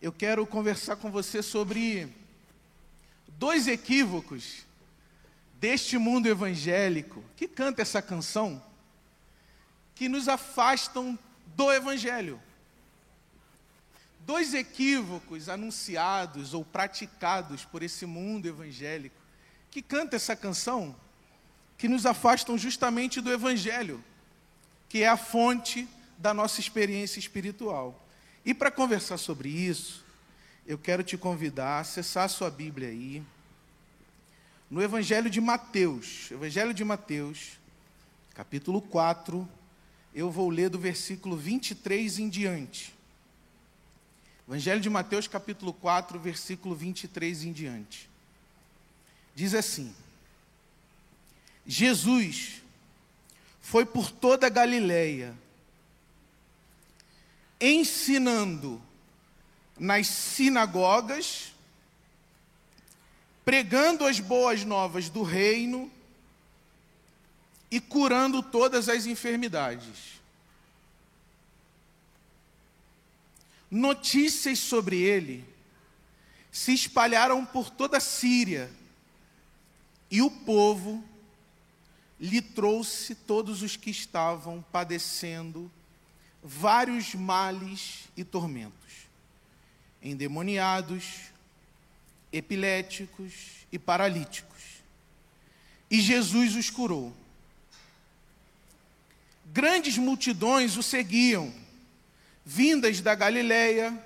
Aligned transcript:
eu 0.00 0.12
quero 0.12 0.46
conversar 0.46 0.96
com 0.96 1.10
você 1.10 1.42
sobre 1.42 2.08
dois 3.36 3.66
equívocos 3.66 4.64
deste 5.54 5.98
mundo 5.98 6.26
evangélico 6.26 7.24
que 7.36 7.48
canta 7.48 7.82
essa 7.82 8.00
canção 8.00 8.62
que 9.94 10.08
nos 10.08 10.28
afastam 10.28 11.18
do 11.56 11.72
evangelho. 11.72 12.40
Dois 14.20 14.54
equívocos 14.54 15.48
anunciados 15.48 16.54
ou 16.54 16.64
praticados 16.64 17.64
por 17.64 17.82
esse 17.82 18.06
mundo 18.06 18.46
evangélico 18.46 19.16
que 19.70 19.82
canta 19.82 20.14
essa 20.14 20.36
canção 20.36 20.94
que 21.76 21.88
nos 21.88 22.06
afastam 22.06 22.56
justamente 22.56 23.20
do 23.20 23.32
evangelho, 23.32 24.02
que 24.88 25.02
é 25.02 25.08
a 25.08 25.16
fonte 25.16 25.88
da 26.16 26.32
nossa 26.32 26.60
experiência 26.60 27.18
espiritual. 27.18 28.07
E 28.48 28.54
para 28.54 28.70
conversar 28.70 29.18
sobre 29.18 29.50
isso, 29.50 30.02
eu 30.66 30.78
quero 30.78 31.02
te 31.02 31.18
convidar 31.18 31.68
a 31.68 31.80
acessar 31.80 32.24
a 32.24 32.28
sua 32.28 32.50
Bíblia 32.50 32.88
aí, 32.88 33.22
no 34.70 34.80
Evangelho 34.80 35.28
de 35.28 35.38
Mateus, 35.38 36.30
Evangelho 36.30 36.72
de 36.72 36.82
Mateus, 36.82 37.58
capítulo 38.34 38.80
4, 38.80 39.46
eu 40.14 40.30
vou 40.30 40.48
ler 40.48 40.70
do 40.70 40.78
versículo 40.78 41.36
23 41.36 42.20
em 42.20 42.30
diante. 42.30 42.94
Evangelho 44.48 44.80
de 44.80 44.88
Mateus, 44.88 45.28
capítulo 45.28 45.74
4, 45.74 46.18
versículo 46.18 46.74
23 46.74 47.44
em 47.44 47.52
diante. 47.52 48.08
Diz 49.34 49.52
assim: 49.52 49.94
Jesus 51.66 52.62
foi 53.60 53.84
por 53.84 54.10
toda 54.10 54.46
a 54.46 54.50
Galileia, 54.50 55.36
ensinando 57.60 58.80
nas 59.78 60.06
sinagogas, 60.06 61.52
pregando 63.44 64.04
as 64.04 64.20
boas 64.20 64.64
novas 64.64 65.08
do 65.08 65.22
reino 65.22 65.90
e 67.70 67.80
curando 67.80 68.42
todas 68.42 68.88
as 68.88 69.06
enfermidades. 69.06 70.18
Notícias 73.70 74.58
sobre 74.58 75.00
ele 75.00 75.44
se 76.50 76.72
espalharam 76.72 77.44
por 77.44 77.70
toda 77.70 77.98
a 77.98 78.00
Síria, 78.00 78.70
e 80.10 80.22
o 80.22 80.30
povo 80.30 81.04
lhe 82.18 82.40
trouxe 82.40 83.14
todos 83.14 83.62
os 83.62 83.76
que 83.76 83.90
estavam 83.90 84.64
padecendo 84.72 85.70
vários 86.42 87.14
males 87.14 88.08
e 88.16 88.24
tormentos, 88.24 89.06
endemoniados, 90.02 91.32
epiléticos 92.32 93.66
e 93.72 93.78
paralíticos. 93.78 94.82
E 95.90 96.00
Jesus 96.00 96.54
os 96.54 96.70
curou. 96.70 97.12
Grandes 99.46 99.96
multidões 99.96 100.76
o 100.76 100.82
seguiam, 100.82 101.52
vindas 102.44 103.00
da 103.00 103.14
Galiléia, 103.14 103.96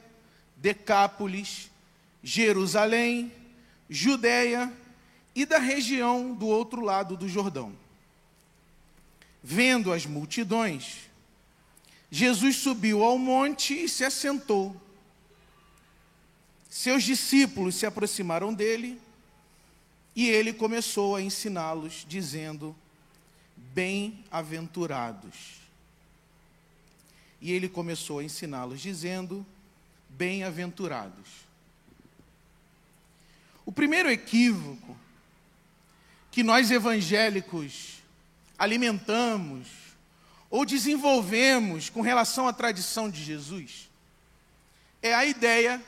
Decápolis, 0.57 1.71
Jerusalém, 2.23 3.33
Judéia 3.91 4.73
e 5.35 5.45
da 5.45 5.59
região 5.59 6.33
do 6.35 6.47
outro 6.47 6.81
lado 6.81 7.17
do 7.17 7.29
Jordão. 7.29 7.77
Vendo 9.43 9.93
as 9.93 10.07
multidões, 10.07 11.11
Jesus 12.15 12.57
subiu 12.57 13.03
ao 13.03 13.17
monte 13.17 13.85
e 13.85 13.89
se 13.89 14.05
assentou. 14.05 14.79
Seus 16.69 17.05
discípulos 17.05 17.75
se 17.75 17.87
aproximaram 17.87 18.53
dele 18.53 19.01
e 20.15 20.29
ele 20.29 20.53
começou 20.53 21.17
a 21.17 21.23
ensiná-los, 21.23 22.05
dizendo: 22.07 22.77
Bem-aventurados. 23.57 25.63
E 27.41 27.51
ele 27.51 27.67
começou 27.67 28.19
a 28.19 28.25
ensiná-los, 28.25 28.83
dizendo: 28.83 29.47
Bem-aventurados. 30.11 31.29
O 33.65 33.73
primeiro 33.73 34.11
equívoco 34.11 34.95
que 36.31 36.43
nós 36.43 36.71
evangélicos 36.71 38.03
alimentamos 38.59 39.82
ou 40.53 40.67
desenvolvemos 40.67 41.89
com 41.89 42.03
relação 42.03 42.47
à 42.47 42.53
tradição 42.53 43.09
de 43.09 43.25
Jesus 43.25 43.89
é 45.01 45.15
a 45.15 45.25
ideia 45.25 45.83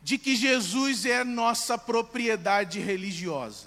de 0.00 0.16
que 0.16 0.36
Jesus 0.36 1.04
é 1.04 1.24
nossa 1.24 1.76
propriedade 1.76 2.78
religiosa. 2.78 3.66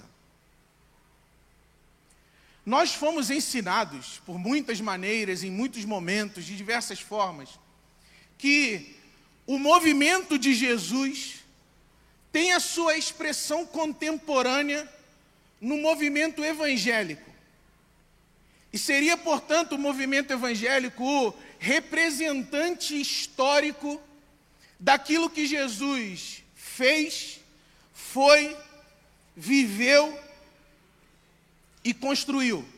Nós 2.64 2.94
fomos 2.94 3.30
ensinados 3.30 4.22
por 4.24 4.38
muitas 4.38 4.80
maneiras, 4.80 5.44
em 5.44 5.50
muitos 5.50 5.84
momentos, 5.84 6.46
de 6.46 6.56
diversas 6.56 6.98
formas, 6.98 7.60
que 8.38 8.96
o 9.46 9.58
movimento 9.58 10.38
de 10.38 10.54
Jesus 10.54 11.44
tem 12.32 12.52
a 12.52 12.58
sua 12.58 12.96
expressão 12.96 13.66
contemporânea 13.66 14.90
no 15.60 15.76
movimento 15.76 16.42
evangélico. 16.42 17.35
E 18.76 18.78
seria, 18.78 19.16
portanto, 19.16 19.72
o 19.72 19.78
movimento 19.78 20.34
evangélico 20.34 21.02
o 21.02 21.34
representante 21.58 23.00
histórico 23.00 23.98
daquilo 24.78 25.30
que 25.30 25.46
Jesus 25.46 26.42
fez, 26.54 27.40
foi, 27.94 28.54
viveu 29.34 30.20
e 31.82 31.94
construiu. 31.94 32.68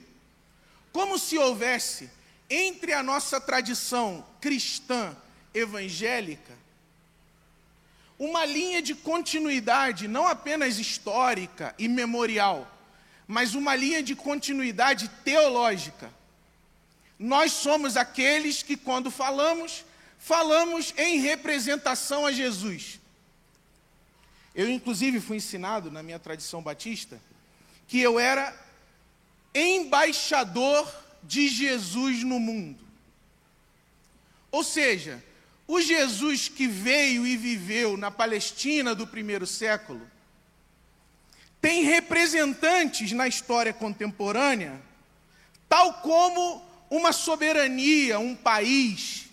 Como 0.93 1.19
se 1.19 1.37
houvesse 1.37 2.09
entre 2.49 2.93
a 2.93 3.03
nossa 3.03 3.41
tradição 3.41 4.25
cristã 4.41 5.17
evangélica 5.53 6.57
uma 8.17 8.45
linha 8.45 8.81
de 8.81 8.95
continuidade, 8.95 10.07
não 10.07 10.29
apenas 10.29 10.79
histórica 10.79 11.75
e 11.77 11.89
memorial, 11.89 12.78
mas 13.29 13.55
uma 13.55 13.77
linha 13.77 14.03
de 14.03 14.17
continuidade 14.17 15.07
teológica. 15.23 16.11
Nós 17.19 17.53
somos 17.53 17.95
aqueles 17.95 18.63
que, 18.63 18.75
quando 18.75 19.11
falamos, 19.11 19.85
falamos 20.19 20.95
em 20.97 21.21
representação 21.21 22.25
a 22.25 22.33
Jesus. 22.33 22.99
Eu, 24.55 24.71
inclusive, 24.71 25.21
fui 25.21 25.37
ensinado 25.37 25.91
na 25.91 26.03
minha 26.03 26.19
tradição 26.19 26.63
batista 26.63 27.21
que 27.87 28.01
eu 28.01 28.19
era 28.19 28.59
embaixador 29.55 30.91
de 31.23 31.49
Jesus 31.49 32.25
no 32.25 32.41
mundo. 32.41 32.83
Ou 34.51 34.65
seja, 34.65 35.23
o 35.67 35.83
Jesus 35.83 36.49
que 36.49 36.67
veio 36.67 37.27
e 37.27 37.37
viveu 37.37 37.97
na 37.99 38.11
Palestina 38.11 38.95
do 38.95 39.07
primeiro 39.07 39.47
século 39.47 40.01
tem 41.61 41.83
representantes 41.83 43.13
na 43.13 43.27
história 43.27 43.73
contemporânea, 43.73 44.81
tal 45.69 45.95
como 45.95 46.63
uma 46.91 47.13
soberania, 47.13 48.19
um 48.19 48.35
país, 48.35 49.27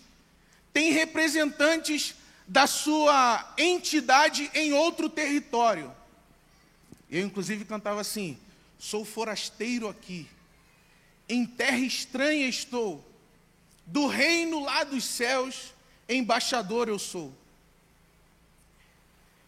tem 0.72 0.92
representantes 0.92 2.14
da 2.46 2.66
sua 2.66 3.54
entidade 3.56 4.50
em 4.54 4.72
outro 4.72 5.08
território. 5.08 5.94
Eu, 7.10 7.24
inclusive, 7.24 7.64
cantava 7.64 8.00
assim: 8.00 8.38
sou 8.78 9.04
forasteiro 9.04 9.88
aqui, 9.88 10.28
em 11.28 11.46
terra 11.46 11.78
estranha 11.78 12.48
estou, 12.48 13.04
do 13.86 14.06
reino 14.06 14.62
lá 14.62 14.84
dos 14.84 15.04
céus 15.04 15.74
embaixador 16.08 16.88
eu 16.88 16.98
sou. 16.98 17.32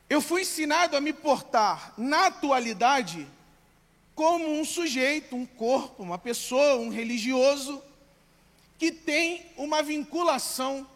Eu 0.09 0.21
fui 0.23 0.43
ensinado 0.43 0.97
a 0.97 1.01
me 1.01 1.13
portar 1.13 1.93
na 1.99 2.27
atualidade 2.27 3.27
como 4.15 4.59
um 4.59 4.65
sujeito, 4.65 5.37
um 5.37 5.47
corpo, 5.47 6.03
uma 6.03 6.19
pessoa, 6.19 6.77
um 6.77 6.89
religioso 6.89 7.83
que 8.79 8.91
tem 8.91 9.47
uma 9.57 9.83
vinculação 9.83 10.89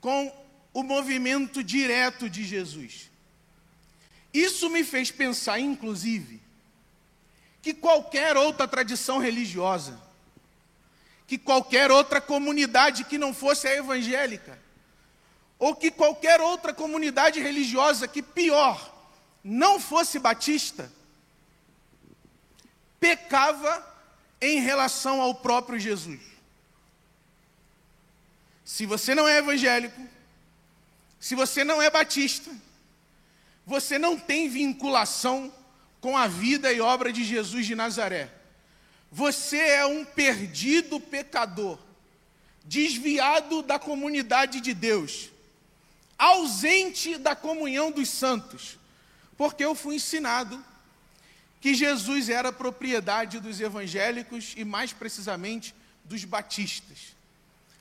com 0.00 0.32
o 0.74 0.82
movimento 0.82 1.62
direto 1.62 2.28
de 2.28 2.44
Jesus. 2.44 3.10
Isso 4.34 4.68
me 4.70 4.82
fez 4.84 5.10
pensar, 5.10 5.58
inclusive, 5.58 6.40
que 7.60 7.72
qualquer 7.72 8.36
outra 8.36 8.66
tradição 8.66 9.18
religiosa, 9.18 10.00
que 11.26 11.38
qualquer 11.38 11.90
outra 11.90 12.20
comunidade 12.20 13.04
que 13.04 13.18
não 13.18 13.32
fosse 13.32 13.68
a 13.68 13.76
evangélica, 13.76 14.58
ou 15.62 15.76
que 15.76 15.92
qualquer 15.92 16.40
outra 16.40 16.74
comunidade 16.74 17.38
religiosa 17.38 18.08
que 18.08 18.20
pior 18.20 18.92
não 19.44 19.78
fosse 19.78 20.18
batista, 20.18 20.90
pecava 22.98 23.72
em 24.40 24.58
relação 24.58 25.20
ao 25.20 25.36
próprio 25.36 25.78
Jesus. 25.78 26.20
Se 28.64 28.86
você 28.86 29.14
não 29.14 29.28
é 29.28 29.38
evangélico, 29.38 30.00
se 31.20 31.36
você 31.36 31.62
não 31.62 31.80
é 31.80 31.88
batista, 31.88 32.50
você 33.64 34.00
não 34.00 34.18
tem 34.18 34.48
vinculação 34.48 35.54
com 36.00 36.18
a 36.18 36.26
vida 36.26 36.72
e 36.72 36.80
obra 36.80 37.12
de 37.12 37.22
Jesus 37.22 37.66
de 37.66 37.76
Nazaré. 37.76 38.28
Você 39.12 39.58
é 39.58 39.86
um 39.86 40.04
perdido 40.04 40.98
pecador, 40.98 41.78
desviado 42.64 43.62
da 43.62 43.78
comunidade 43.78 44.60
de 44.60 44.74
Deus, 44.74 45.30
ausente 46.22 47.18
da 47.18 47.34
comunhão 47.34 47.90
dos 47.90 48.08
santos, 48.08 48.78
porque 49.36 49.64
eu 49.64 49.74
fui 49.74 49.96
ensinado 49.96 50.64
que 51.60 51.74
Jesus 51.74 52.28
era 52.28 52.52
propriedade 52.52 53.40
dos 53.40 53.60
evangélicos 53.60 54.54
e, 54.56 54.64
mais 54.64 54.92
precisamente, 54.92 55.74
dos 56.04 56.24
batistas. 56.24 57.16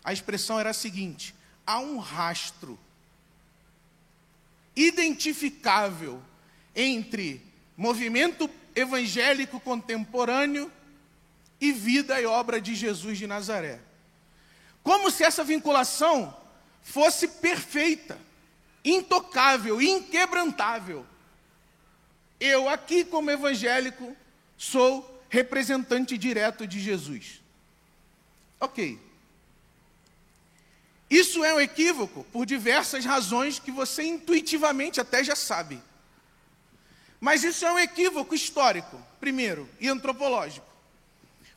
A 0.04 0.12
expressão 0.12 0.60
era 0.60 0.72
a 0.72 0.74
seguinte: 0.74 1.36
há 1.68 1.78
um 1.80 2.00
rastro 2.00 2.80
identificável 4.76 6.20
entre 6.76 7.46
movimento 7.78 8.50
evangélico 8.76 9.60
contemporâneo 9.60 10.72
e 11.60 11.72
vida 11.72 12.20
e 12.20 12.26
obra 12.26 12.60
de 12.60 12.74
Jesus 12.74 13.20
de 13.20 13.28
Nazaré. 13.28 13.80
Como 14.82 15.12
se 15.12 15.24
essa 15.24 15.44
vinculação 15.44 16.36
fosse 16.82 17.28
perfeita, 17.28 18.18
intocável, 18.84 19.82
inquebrantável. 19.82 21.06
Eu, 22.40 22.68
aqui, 22.68 23.04
como 23.06 23.30
evangélico, 23.30 24.16
sou 24.58 25.24
representante 25.30 26.18
direto 26.18 26.66
de 26.66 26.80
Jesus. 26.80 27.42
Ok. 28.60 29.00
Isso 31.10 31.44
é 31.44 31.54
um 31.54 31.60
equívoco 31.60 32.24
por 32.32 32.46
diversas 32.46 33.04
razões 33.04 33.60
que 33.60 33.72
você 33.72 34.04
intuitivamente 34.04 35.02
até 35.02 35.24
já 35.24 35.36
sabe. 35.36 35.82
Mas 37.20 37.44
isso 37.44 37.66
é 37.66 37.72
um 37.72 37.80
equívoco 37.80 38.34
histórico, 38.34 39.00
primeiro, 39.20 39.70
e 39.80 39.88
antropológico. 39.88 40.66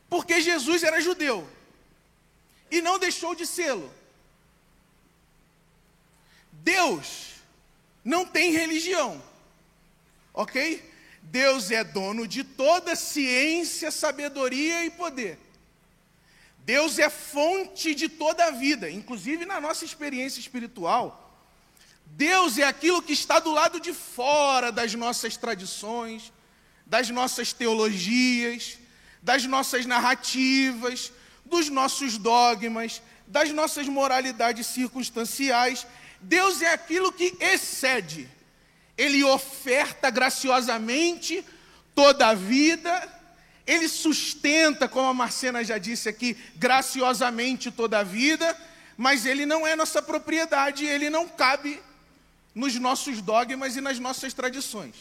Porque 0.09 0.41
Jesus 0.41 0.83
era 0.83 1.01
judeu 1.01 1.47
e 2.69 2.81
não 2.81 2.99
deixou 2.99 3.33
de 3.33 3.45
sê-lo. 3.45 3.91
Deus 6.65 7.35
não 8.03 8.25
tem 8.25 8.51
religião, 8.51 9.21
ok? 10.33 10.83
Deus 11.21 11.69
é 11.69 11.83
dono 11.83 12.27
de 12.27 12.43
toda 12.43 12.95
ciência, 12.95 13.91
sabedoria 13.91 14.83
e 14.83 14.89
poder. 14.89 15.37
Deus 16.59 16.97
é 16.97 17.07
fonte 17.07 17.93
de 17.93 18.09
toda 18.09 18.45
a 18.45 18.49
vida, 18.49 18.89
inclusive 18.89 19.45
na 19.45 19.61
nossa 19.61 19.85
experiência 19.85 20.39
espiritual. 20.39 21.39
Deus 22.03 22.57
é 22.57 22.63
aquilo 22.63 23.03
que 23.03 23.13
está 23.13 23.39
do 23.39 23.51
lado 23.51 23.79
de 23.79 23.93
fora 23.93 24.71
das 24.71 24.95
nossas 24.95 25.37
tradições, 25.37 26.33
das 26.83 27.11
nossas 27.11 27.53
teologias, 27.53 28.79
das 29.21 29.45
nossas 29.45 29.85
narrativas, 29.85 31.11
dos 31.45 31.69
nossos 31.69 32.17
dogmas, 32.17 33.03
das 33.27 33.51
nossas 33.51 33.87
moralidades 33.87 34.65
circunstanciais. 34.65 35.85
Deus 36.19 36.61
é 36.61 36.73
aquilo 36.73 37.11
que 37.11 37.35
excede. 37.39 38.29
Ele 38.97 39.23
oferta 39.23 40.09
graciosamente 40.09 41.43
toda 41.93 42.27
a 42.27 42.33
vida 42.33 43.15
ele 43.65 43.87
sustenta, 43.87 44.87
como 44.87 45.09
a 45.09 45.13
Marcena 45.13 45.63
já 45.63 45.77
disse 45.77 46.07
aqui, 46.07 46.37
graciosamente 46.55 47.71
toda 47.71 47.99
a 47.99 48.03
vida, 48.03 48.55
mas 48.95 49.25
ele 49.25 49.45
não 49.45 49.65
é 49.65 49.75
nossa 49.75 50.01
propriedade, 50.01 50.85
ele 50.85 51.09
não 51.09 51.27
cabe 51.27 51.81
nos 52.53 52.75
nossos 52.75 53.21
dogmas 53.21 53.75
e 53.75 53.81
nas 53.81 53.97
nossas 53.97 54.33
tradições. 54.33 54.95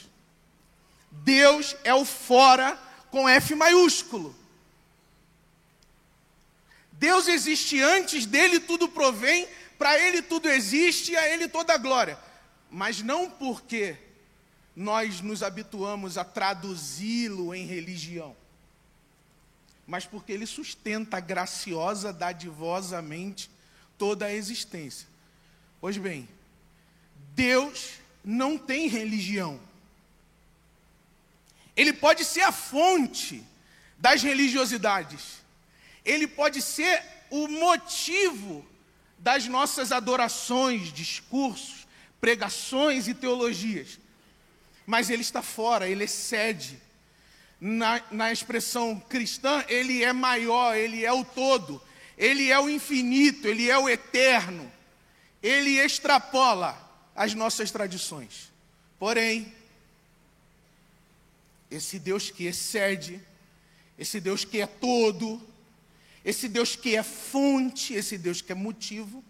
Deus 1.11 1.77
é 1.85 1.95
o 1.95 2.05
fora 2.05 2.79
com 3.11 3.29
F 3.29 3.55
maiúsculo. 3.55 4.35
Deus 6.93 7.29
existe 7.29 7.81
antes, 7.81 8.25
dele 8.25 8.59
tudo 8.59 8.89
provém, 8.89 9.47
para 9.85 10.01
ele 10.01 10.23
tudo 10.23 10.49
existe 10.49 11.13
e 11.13 11.17
a 11.17 11.29
ele 11.29 11.47
toda 11.47 11.75
a 11.75 11.77
glória. 11.77 12.19
Mas 12.71 13.03
não 13.03 13.29
porque 13.29 13.97
nós 14.75 15.21
nos 15.21 15.43
habituamos 15.43 16.17
a 16.17 16.25
traduzi-lo 16.25 17.55
em 17.55 17.67
religião 17.67 18.35
mas 19.87 20.07
porque 20.07 20.33
ele 20.33 20.47
sustenta 20.47 21.21
graciosa, 21.21 22.13
dadivosamente 22.13 23.51
toda 23.99 24.27
a 24.27 24.33
existência. 24.33 25.07
Pois 25.81 25.97
bem, 25.97 26.29
Deus 27.35 27.99
não 28.25 28.57
tem 28.57 28.89
religião. 28.89 29.61
Ele 31.77 31.93
pode 31.93 32.25
ser 32.25 32.43
a 32.43 32.53
fonte 32.53 33.45
das 33.99 34.23
religiosidades. 34.23 35.43
Ele 36.05 36.27
pode 36.27 36.63
ser 36.63 37.03
o 37.31 37.49
motivo 37.49 38.65
das 39.25 39.47
nossas 39.47 39.91
adorações, 39.91 40.93
discursos, 40.93 41.87
pregações 42.21 43.09
e 43.09 43.15
teologias. 43.15 43.99
Mas 44.87 45.09
ele 45.09 45.23
está 45.23 45.41
fora, 45.41 45.89
ele 45.89 46.05
excede 46.05 46.79
na, 47.59 48.03
na 48.11 48.31
expressão 48.31 49.01
cristã, 49.01 49.65
ele 49.67 50.05
é 50.05 50.13
maior, 50.13 50.77
ele 50.77 51.07
é 51.07 51.11
o 51.11 51.25
todo, 51.25 51.81
ele 52.19 52.51
é 52.51 52.61
o 52.61 52.69
infinito, 52.69 53.49
ele 53.49 53.71
é 53.71 53.79
o 53.79 53.89
eterno, 53.89 54.71
ele 55.43 55.79
extrapola 55.79 56.79
as 57.17 57.33
nossas 57.33 57.71
tradições. 57.71 58.53
Porém, 58.99 59.55
esse 61.71 61.99
Deus 61.99 62.31
que 62.31 62.45
excede, 62.45 63.23
esse 63.99 64.21
Deus 64.21 64.45
que 64.45 64.61
é 64.61 64.67
todo, 64.67 65.41
esse 66.25 66.49
Deus 66.49 66.75
que 66.75 66.97
é 66.97 67.03
fonte, 67.03 67.95
esse 67.95 68.17
Deus 68.17 68.41
que 68.41 68.53
é 68.53 68.55
motivo, 68.55 69.23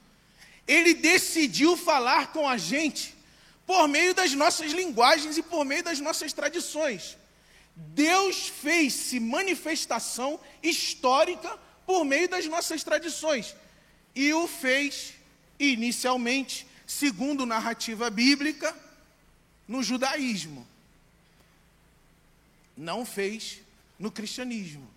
ele 0.67 0.94
decidiu 0.94 1.76
falar 1.76 2.32
com 2.32 2.49
a 2.49 2.56
gente 2.56 3.14
por 3.67 3.88
meio 3.88 4.14
das 4.14 4.32
nossas 4.32 4.73
linguagens 4.73 5.37
e 5.37 5.43
por 5.43 5.64
meio 5.64 5.82
das 5.82 5.99
nossas 6.00 6.32
tradições. 6.32 7.17
Deus 7.75 8.46
fez-se 8.46 9.19
manifestação 9.19 10.38
histórica 10.62 11.58
por 11.85 12.05
meio 12.05 12.29
das 12.29 12.46
nossas 12.46 12.85
tradições. 12.85 13.55
E 14.14 14.32
o 14.32 14.46
fez, 14.46 15.14
inicialmente, 15.58 16.67
segundo 16.87 17.44
narrativa 17.44 18.08
bíblica, 18.11 18.75
no 19.67 19.82
judaísmo. 19.82 20.67
Não 22.77 23.05
fez 23.05 23.60
no 23.98 24.10
cristianismo, 24.10 24.89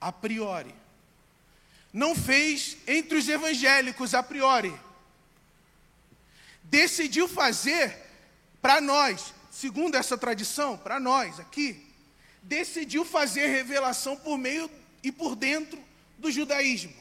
a 0.00 0.12
priori. 0.12 0.74
Não 1.92 2.14
fez 2.14 2.76
entre 2.86 3.18
os 3.18 3.28
evangélicos, 3.28 4.14
a 4.14 4.22
priori. 4.22 4.74
Decidiu 6.62 7.26
fazer 7.26 7.96
para 8.60 8.80
nós, 8.80 9.32
segundo 9.50 9.96
essa 9.96 10.16
tradição, 10.18 10.76
para 10.76 11.00
nós 11.00 11.40
aqui, 11.40 11.86
decidiu 12.42 13.04
fazer 13.04 13.46
revelação 13.46 14.16
por 14.16 14.38
meio 14.38 14.70
e 15.02 15.10
por 15.10 15.34
dentro 15.34 15.82
do 16.18 16.30
judaísmo. 16.30 16.94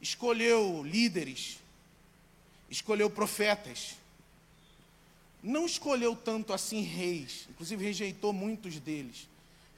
Escolheu 0.00 0.82
líderes, 0.84 1.58
escolheu 2.70 3.08
profetas, 3.08 3.96
não 5.42 5.66
escolheu 5.66 6.14
tanto 6.16 6.52
assim 6.52 6.82
reis, 6.82 7.46
inclusive 7.50 7.84
rejeitou 7.84 8.32
muitos 8.32 8.78
deles, 8.78 9.28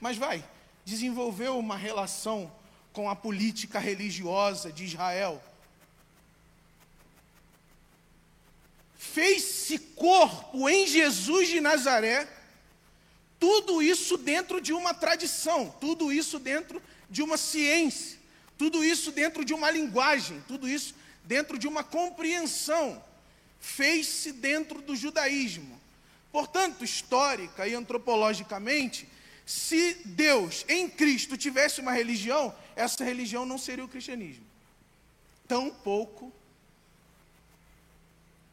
mas 0.00 0.16
vai, 0.16 0.44
desenvolveu 0.86 1.58
uma 1.58 1.76
relação 1.76 2.50
com 2.94 3.10
a 3.10 3.14
política 3.14 3.78
religiosa 3.78 4.72
de 4.72 4.84
Israel 4.84 5.42
fez-se 9.16 9.78
corpo 9.78 10.68
em 10.68 10.86
Jesus 10.86 11.48
de 11.48 11.58
Nazaré, 11.58 12.28
tudo 13.40 13.80
isso 13.80 14.18
dentro 14.18 14.60
de 14.60 14.74
uma 14.74 14.92
tradição, 14.92 15.74
tudo 15.80 16.12
isso 16.12 16.38
dentro 16.38 16.82
de 17.08 17.22
uma 17.22 17.38
ciência, 17.38 18.18
tudo 18.58 18.84
isso 18.84 19.10
dentro 19.10 19.42
de 19.42 19.54
uma 19.54 19.70
linguagem, 19.70 20.44
tudo 20.46 20.68
isso 20.68 20.94
dentro 21.24 21.58
de 21.58 21.66
uma 21.66 21.82
compreensão, 21.82 23.02
fez-se 23.58 24.32
dentro 24.32 24.82
do 24.82 24.94
judaísmo. 24.94 25.80
Portanto, 26.30 26.84
histórica 26.84 27.66
e 27.66 27.74
antropologicamente, 27.74 29.08
se 29.46 29.94
Deus 30.04 30.64
em 30.68 30.90
Cristo 30.90 31.36
tivesse 31.36 31.80
uma 31.80 31.92
religião, 31.92 32.52
essa 32.74 33.04
religião 33.04 33.46
não 33.46 33.56
seria 33.56 33.84
o 33.84 33.88
cristianismo. 33.88 34.44
Tampouco 35.46 36.32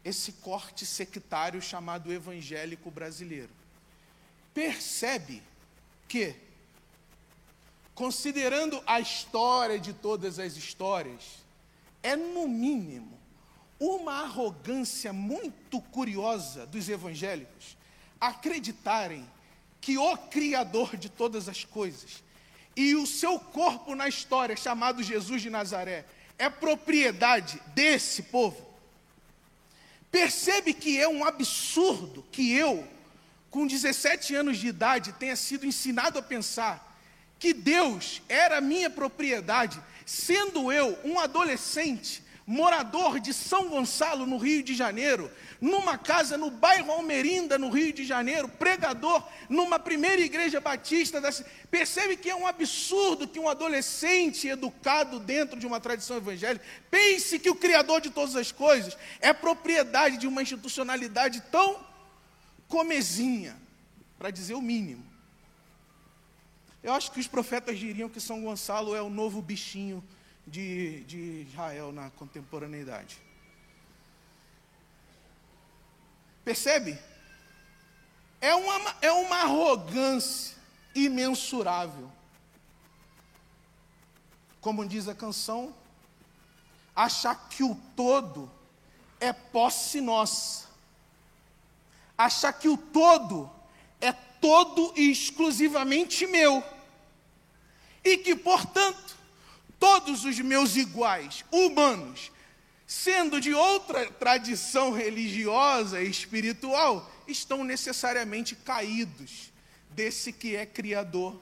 esse 0.06 0.34
corte 0.34 0.86
sectário 0.86 1.60
chamado 1.64 2.14
evangélico 2.14 2.92
brasileiro. 2.92 3.50
Percebe 4.54 5.42
que, 6.08 6.36
considerando 7.96 8.84
a 8.86 9.00
história 9.00 9.80
de 9.80 9.94
todas 9.94 10.38
as 10.38 10.56
histórias, 10.56 11.40
é 12.04 12.16
no 12.16 12.48
mínimo 12.48 13.18
uma 13.80 14.22
arrogância 14.22 15.12
muito 15.12 15.82
curiosa 15.82 16.68
dos 16.68 16.88
evangélicos 16.88 17.76
acreditarem 18.22 19.28
que 19.84 19.98
o 19.98 20.16
Criador 20.16 20.96
de 20.96 21.10
todas 21.10 21.50
as 21.50 21.66
coisas 21.66 22.24
e 22.74 22.96
o 22.96 23.06
seu 23.06 23.38
corpo 23.38 23.94
na 23.94 24.08
história, 24.08 24.56
chamado 24.56 25.04
Jesus 25.04 25.42
de 25.42 25.50
Nazaré, 25.50 26.06
é 26.40 26.50
propriedade 26.50 27.62
desse 27.76 28.24
povo. 28.24 28.66
Percebe 30.10 30.74
que 30.74 30.98
é 30.98 31.08
um 31.08 31.26
absurdo 31.26 32.26
que 32.32 32.54
eu, 32.54 32.88
com 33.52 33.68
17 33.68 34.34
anos 34.34 34.58
de 34.58 34.68
idade, 34.68 35.12
tenha 35.14 35.36
sido 35.36 35.66
ensinado 35.66 36.18
a 36.18 36.22
pensar 36.22 36.98
que 37.38 37.54
Deus 37.54 38.22
era 38.30 38.62
minha 38.62 38.90
propriedade, 38.90 39.82
sendo 40.06 40.72
eu 40.72 40.98
um 41.04 41.20
adolescente, 41.20 42.24
morador 42.46 43.20
de 43.20 43.34
São 43.34 43.70
Gonçalo, 43.70 44.26
no 44.26 44.38
Rio 44.38 44.62
de 44.64 44.76
Janeiro, 44.76 45.32
numa 45.62 45.98
casa 45.98 46.38
no 46.38 46.52
bairro 46.52 46.92
Almerinda, 46.92 47.58
no 47.58 47.70
Rio 47.70 47.94
de 47.94 48.04
Janeiro, 48.04 48.50
pregador 48.50 49.24
numa 49.48 49.80
primeira 49.80 50.22
igreja 50.22 50.60
batista. 50.60 51.22
Da... 51.22 51.30
Percebe 51.72 52.18
que 52.18 52.30
é 52.30 52.36
um 52.36 52.46
absurdo 52.46 53.28
que 53.28 53.40
um 53.40 53.48
adolescente 53.48 54.48
educado 54.48 55.20
dentro 55.20 55.58
de 55.58 55.66
uma 55.66 55.80
tradição 55.80 56.18
evangélica 56.18 56.66
pense 56.92 57.40
que 57.40 57.50
o 57.50 57.56
Criador 57.56 58.02
de 58.02 58.10
todas 58.10 58.36
as 58.36 58.52
coisas 58.52 58.98
é 59.22 59.32
propriedade 59.32 60.18
de 60.18 60.28
uma 60.28 60.42
institucionalidade 60.42 61.42
tão 61.52 61.80
comezinha, 62.68 63.56
para 64.18 64.32
dizer 64.32 64.56
o 64.56 64.62
mínimo. 64.62 65.06
Eu 66.82 66.92
acho 66.92 67.12
que 67.12 67.20
os 67.20 67.28
profetas 67.28 67.80
diriam 67.80 68.10
que 68.10 68.20
São 68.20 68.42
Gonçalo 68.42 68.94
é 68.96 69.02
o 69.02 69.10
novo 69.10 69.42
bichinho 69.42 70.04
de, 70.46 71.04
de 71.06 71.48
Israel 71.50 71.92
na 71.92 72.10
contemporaneidade. 72.12 73.22
Percebe? 76.44 77.00
É 78.42 78.54
uma, 78.54 78.96
é 79.02 79.12
uma 79.12 79.38
arrogância 79.38 80.58
imensurável. 80.94 82.12
Como 84.60 84.86
diz 84.86 85.08
a 85.08 85.16
canção, 85.16 85.74
achar 86.96 87.50
que 87.50 87.64
o 87.64 87.76
todo 87.96 88.52
é 89.20 89.32
posse 89.32 90.02
nossa. 90.02 90.68
Achar 92.18 92.54
que 92.54 92.68
o 92.68 92.78
todo 92.78 93.50
é 94.00 94.12
todo 94.12 94.94
e 94.96 95.10
exclusivamente 95.10 96.28
meu. 96.28 96.62
E 98.04 98.18
que, 98.18 98.36
portanto, 98.36 99.18
todos 99.84 100.24
os 100.24 100.40
meus 100.40 100.78
iguais, 100.78 101.44
humanos, 101.52 102.32
sendo 102.88 103.42
de 103.42 103.54
outra 103.54 104.10
tradição 104.10 104.94
religiosa 104.94 106.02
e 106.02 106.10
espiritual, 106.10 107.12
estão 107.28 107.66
necessariamente 107.66 108.56
caídos 108.56 109.52
desse 109.90 110.32
que 110.32 110.56
é 110.56 110.66
Criador, 110.66 111.38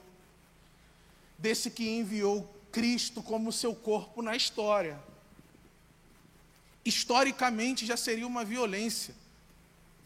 desse 1.38 1.70
que 1.70 1.88
enviou 1.88 2.52
Cristo 2.72 3.22
como 3.22 3.52
seu 3.52 3.76
corpo 3.76 4.20
na 4.20 4.34
história. 4.34 4.98
Historicamente 6.84 7.86
já 7.86 7.96
seria 7.96 8.26
uma 8.26 8.44
violência 8.44 9.14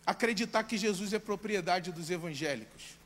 acreditar 0.05 0.63
que 0.65 0.77
Jesus 0.77 1.15
é 1.15 1.19
propriedade 1.19 1.91
dos 1.91 2.11
evangélicos. 2.11 2.99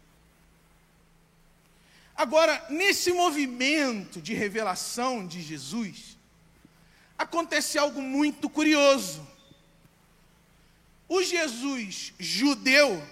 Agora, 2.20 2.62
nesse 2.68 3.14
movimento 3.14 4.20
de 4.20 4.34
revelação 4.34 5.26
de 5.26 5.40
Jesus, 5.40 6.18
acontece 7.16 7.78
algo 7.78 8.02
muito 8.02 8.46
curioso. 8.50 9.26
O 11.08 11.22
Jesus 11.22 12.12
judeu, 12.18 13.02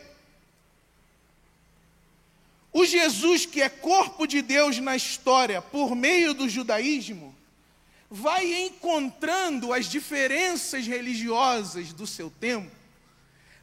o 2.70 2.84
Jesus 2.84 3.46
que 3.46 3.62
é 3.62 3.70
corpo 3.70 4.26
de 4.26 4.42
Deus 4.42 4.78
na 4.78 4.94
história 4.94 5.62
por 5.62 5.96
meio 5.96 6.34
do 6.34 6.46
judaísmo, 6.46 7.34
vai 8.10 8.66
encontrando 8.66 9.72
as 9.72 9.86
diferenças 9.86 10.86
religiosas 10.86 11.94
do 11.94 12.06
seu 12.06 12.28
tempo, 12.28 12.70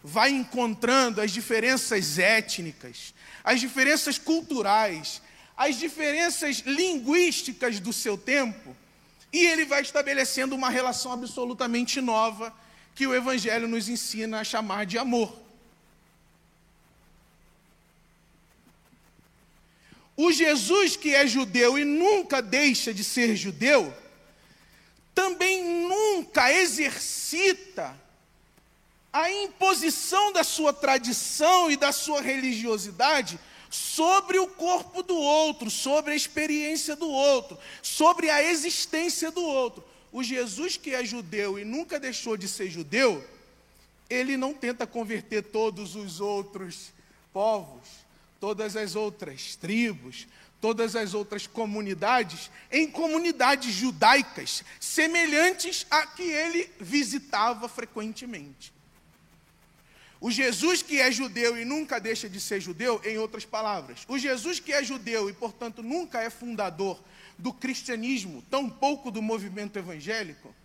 vai 0.04 0.32
encontrando 0.32 1.22
as 1.22 1.30
diferenças 1.30 2.18
étnicas, 2.18 3.14
as 3.44 3.60
diferenças 3.60 4.18
culturais, 4.18 5.22
as 5.58 5.78
diferenças 5.78 6.58
linguísticas 6.66 7.80
do 7.80 7.94
seu 7.94 8.18
tempo, 8.18 8.76
e 9.32 9.46
ele 9.46 9.66
vai 9.66 9.82
estabelecendo 9.82 10.56
uma 10.56 10.70
relação 10.70 11.12
absolutamente 11.12 12.02
nova 12.02 12.54
que 12.94 13.06
o 13.06 13.14
Evangelho 13.14 13.68
nos 13.68 13.90
ensina 13.90 14.40
a 14.40 14.44
chamar 14.44 14.86
de 14.86 14.98
amor. 14.98 15.46
O 20.18 20.32
Jesus 20.32 20.96
que 20.96 21.14
é 21.14 21.28
judeu 21.28 21.78
e 21.78 21.84
nunca 21.84 22.42
deixa 22.42 22.94
de 22.94 23.04
ser 23.04 23.36
judeu, 23.36 23.94
também 25.14 25.64
nunca 25.88 26.52
exercita 26.52 27.98
a 29.12 29.30
imposição 29.32 30.32
da 30.32 30.44
sua 30.44 30.74
tradição 30.74 31.72
e 31.72 31.78
da 31.78 31.92
sua 31.92 32.22
religiosidade 32.22 33.40
sobre 33.70 34.40
o 34.40 34.48
corpo 34.48 35.02
do 35.04 35.16
outro, 35.16 35.70
sobre 35.70 36.14
a 36.14 36.16
experiência 36.16 36.96
do 36.96 37.10
outro, 37.10 37.58
sobre 37.82 38.30
a 38.30 38.44
existência 38.44 39.32
do 39.32 39.44
outro. 39.44 39.84
O 40.12 40.24
Jesus 40.24 40.78
que 40.78 40.94
é 40.94 41.04
judeu 41.04 41.60
e 41.60 41.66
nunca 41.66 42.00
deixou 42.00 42.38
de 42.38 42.48
ser 42.48 42.70
judeu, 42.70 43.24
ele 44.10 44.38
não 44.38 44.54
tenta 44.54 44.86
converter 44.88 45.44
todos 45.44 45.96
os 45.96 46.20
outros 46.20 46.94
povos, 47.34 47.88
todas 48.40 48.76
as 48.76 48.96
outras 48.96 49.56
tribos, 49.56 50.28
todas 50.62 50.96
as 50.96 51.14
outras 51.14 51.46
comunidades 51.46 52.50
em 52.72 52.90
comunidades 52.90 53.74
judaicas 53.74 54.64
semelhantes 54.80 55.86
a 55.92 56.08
que 56.08 56.24
ele 56.24 56.70
visitava 56.80 57.68
frequentemente. 57.68 58.75
O 60.20 60.32
Jesus 60.32 60.82
que 60.82 61.00
é 61.00 61.12
judeu 61.12 61.58
e 61.58 61.66
nunca 61.66 62.00
deixa 62.00 62.30
de 62.30 62.40
ser 62.40 62.62
judeu, 62.62 63.02
em 63.04 63.18
outras 63.18 63.46
palavras, 63.46 64.00
o 64.08 64.18
Jesus 64.18 64.60
que 64.60 64.72
é 64.72 64.84
judeu 64.84 65.30
e, 65.30 65.34
portanto, 65.34 65.84
nunca 65.84 66.22
é 66.22 66.30
fundador 66.30 67.02
do 67.38 67.52
cristianismo, 67.52 68.44
tampouco 68.50 69.12
do 69.12 69.22
movimento 69.22 69.78
evangélico, 69.78 70.56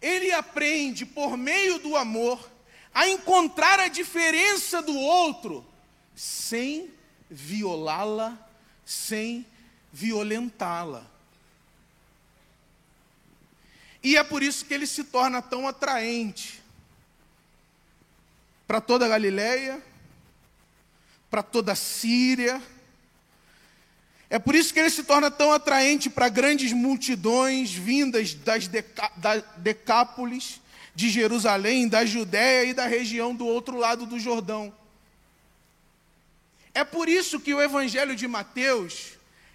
ele 0.00 0.32
aprende, 0.32 1.06
por 1.06 1.36
meio 1.36 1.78
do 1.78 1.96
amor, 1.96 2.50
a 2.92 3.08
encontrar 3.08 3.80
a 3.80 3.88
diferença 3.88 4.82
do 4.82 4.94
outro, 4.94 5.66
sem 6.14 6.90
violá-la, 7.30 8.38
sem 8.84 9.46
violentá-la. 9.90 11.10
E 14.02 14.18
é 14.18 14.22
por 14.22 14.42
isso 14.42 14.66
que 14.66 14.74
ele 14.74 14.86
se 14.86 15.04
torna 15.04 15.40
tão 15.40 15.66
atraente 15.66 16.62
para 18.66 18.80
toda 18.80 19.06
a 19.06 19.08
Galileia, 19.08 19.82
para 21.30 21.42
toda 21.42 21.72
a 21.72 21.76
Síria. 21.76 22.62
É 24.30 24.38
por 24.38 24.54
isso 24.54 24.72
que 24.72 24.80
ele 24.80 24.90
se 24.90 25.04
torna 25.04 25.30
tão 25.30 25.52
atraente 25.52 26.08
para 26.08 26.28
grandes 26.28 26.72
multidões 26.72 27.72
vindas 27.72 28.34
das 28.34 28.66
deca, 28.66 29.10
da 29.16 29.36
Decápolis, 29.56 30.60
de 30.94 31.10
Jerusalém, 31.10 31.88
da 31.88 32.04
Judéia 32.04 32.64
e 32.70 32.74
da 32.74 32.86
região 32.86 33.34
do 33.34 33.46
outro 33.46 33.76
lado 33.76 34.06
do 34.06 34.18
Jordão. 34.18 34.72
É 36.72 36.82
por 36.82 37.08
isso 37.08 37.38
que 37.40 37.54
o 37.54 37.62
Evangelho 37.62 38.16
de 38.16 38.26
Mateus 38.26 39.12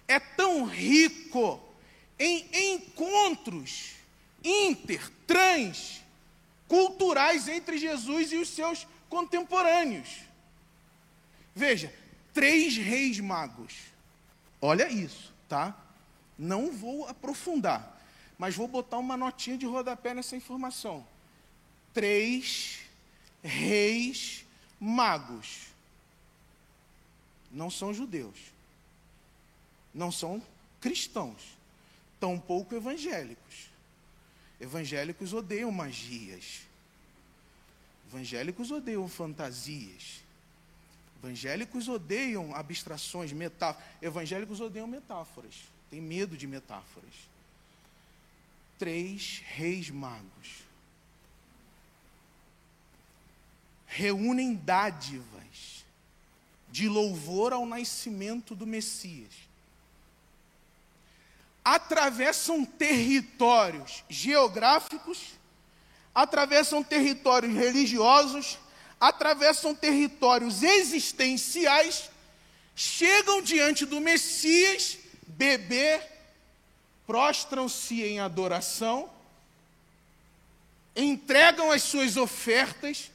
é 0.08 0.18
tão 0.18 0.64
rico 0.64 1.60
em 2.18 2.74
encontros 2.74 3.90
inter, 4.42 5.10
trans, 5.26 6.02
culturais 6.66 7.48
entre 7.48 7.78
Jesus 7.78 8.32
e 8.32 8.36
os 8.36 8.48
seus 8.48 8.86
contemporâneos. 9.10 10.20
Veja, 11.54 11.92
três 12.32 12.76
reis 12.76 13.20
magos. 13.20 13.74
Olha 14.62 14.88
isso, 14.88 15.34
tá? 15.48 15.76
Não 16.38 16.72
vou 16.72 17.06
aprofundar, 17.06 18.00
mas 18.38 18.54
vou 18.54 18.66
botar 18.66 18.96
uma 18.96 19.16
notinha 19.16 19.58
de 19.58 19.66
rodapé 19.66 20.14
nessa 20.14 20.36
informação. 20.36 21.06
Três 21.92 22.78
reis 23.42 24.46
magos. 24.78 25.66
Não 27.50 27.68
são 27.68 27.92
judeus. 27.92 28.38
Não 29.92 30.12
são 30.12 30.40
cristãos. 30.80 31.58
Tampouco 32.20 32.74
evangélicos. 32.74 33.70
Evangélicos 34.60 35.32
odeiam 35.32 35.72
magias. 35.72 36.69
Evangélicos 38.10 38.70
odeiam 38.70 39.08
fantasias. 39.08 40.20
Evangélicos 41.22 41.88
odeiam 41.88 42.54
abstrações, 42.54 43.32
metáforas. 43.32 43.88
Evangélicos 44.02 44.60
odeiam 44.60 44.86
metáforas. 44.86 45.54
Tem 45.90 46.00
medo 46.00 46.36
de 46.36 46.46
metáforas. 46.46 47.14
Três 48.78 49.42
reis 49.46 49.90
magos. 49.90 50.70
reúnem 53.90 54.54
dádivas 54.54 55.84
de 56.70 56.88
louvor 56.88 57.52
ao 57.52 57.66
nascimento 57.66 58.54
do 58.54 58.64
Messias. 58.64 59.32
Atravessam 61.64 62.64
territórios 62.64 64.04
geográficos, 64.08 65.34
atravessam 66.14 66.82
territórios 66.82 67.54
religiosos, 67.54 68.58
atravessam 69.00 69.74
territórios 69.74 70.62
existenciais, 70.62 72.10
chegam 72.74 73.40
diante 73.42 73.86
do 73.86 74.00
Messias, 74.00 74.98
bebê, 75.26 76.02
prostram-se 77.06 78.02
em 78.02 78.20
adoração, 78.20 79.10
entregam 80.94 81.70
as 81.70 81.82
suas 81.82 82.16
ofertas 82.16 83.10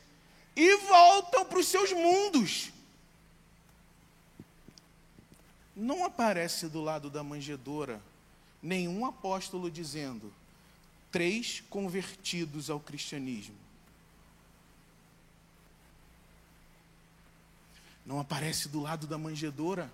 e 0.55 0.77
voltam 0.77 1.45
para 1.45 1.59
os 1.59 1.67
seus 1.67 1.91
mundos. 1.91 2.71
Não 5.75 6.05
aparece 6.05 6.67
do 6.67 6.81
lado 6.81 7.09
da 7.09 7.21
manjedoura 7.21 8.01
nenhum 8.63 9.05
apóstolo 9.05 9.69
dizendo: 9.69 10.33
três 11.15 11.63
convertidos 11.69 12.69
ao 12.69 12.77
cristianismo. 12.77 13.55
Não 18.05 18.19
aparece 18.19 18.67
do 18.67 18.81
lado 18.81 19.07
da 19.07 19.17
manjedoura 19.17 19.89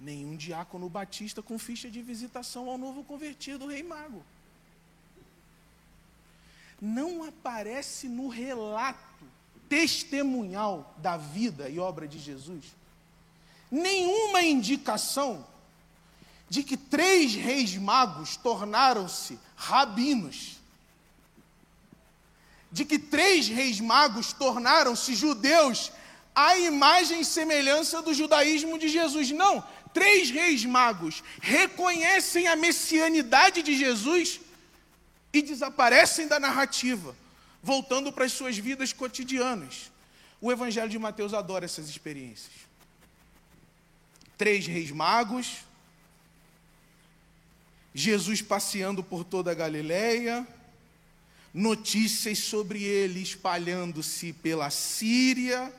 nenhum 0.00 0.34
diácono 0.36 0.88
batista 0.88 1.42
com 1.42 1.58
ficha 1.58 1.90
de 1.90 2.00
visitação 2.00 2.70
ao 2.70 2.78
novo 2.78 3.04
convertido, 3.04 3.66
rei 3.66 3.82
mago. 3.82 4.24
Não 6.80 7.24
aparece 7.24 8.08
no 8.08 8.28
relato 8.28 9.26
testemunhal 9.68 10.96
da 10.96 11.18
vida 11.18 11.68
e 11.68 11.78
obra 11.78 12.08
de 12.08 12.18
Jesus 12.18 12.64
nenhuma 13.70 14.40
indicação 14.40 15.46
de 16.48 16.62
que 16.62 16.76
três 16.76 17.34
reis 17.34 17.76
magos 17.76 18.36
tornaram-se 18.36 19.38
rabinos, 19.56 20.56
de 22.70 22.84
que 22.84 22.98
três 22.98 23.48
reis 23.48 23.80
magos 23.80 24.32
tornaram-se 24.32 25.14
judeus 25.14 25.92
à 26.34 26.56
imagem 26.58 27.20
e 27.20 27.24
semelhança 27.24 28.00
do 28.00 28.14
judaísmo 28.14 28.78
de 28.78 28.88
Jesus. 28.88 29.30
Não, 29.30 29.64
três 29.92 30.30
reis 30.30 30.64
magos 30.64 31.22
reconhecem 31.40 32.46
a 32.46 32.56
messianidade 32.56 33.62
de 33.62 33.76
Jesus 33.76 34.40
e 35.32 35.42
desaparecem 35.42 36.28
da 36.28 36.38
narrativa, 36.38 37.14
voltando 37.62 38.12
para 38.12 38.24
as 38.24 38.32
suas 38.32 38.56
vidas 38.56 38.92
cotidianas. 38.92 39.90
O 40.40 40.52
Evangelho 40.52 40.88
de 40.88 40.98
Mateus 40.98 41.34
adora 41.34 41.64
essas 41.64 41.88
experiências. 41.88 42.52
Três 44.36 44.66
reis 44.66 44.90
magos, 44.92 45.67
Jesus 47.94 48.42
passeando 48.42 49.02
por 49.02 49.24
toda 49.24 49.50
a 49.50 49.54
Galileia, 49.54 50.46
notícias 51.52 52.38
sobre 52.38 52.82
ele 52.82 53.20
espalhando-se 53.20 54.32
pela 54.32 54.70
Síria, 54.70 55.72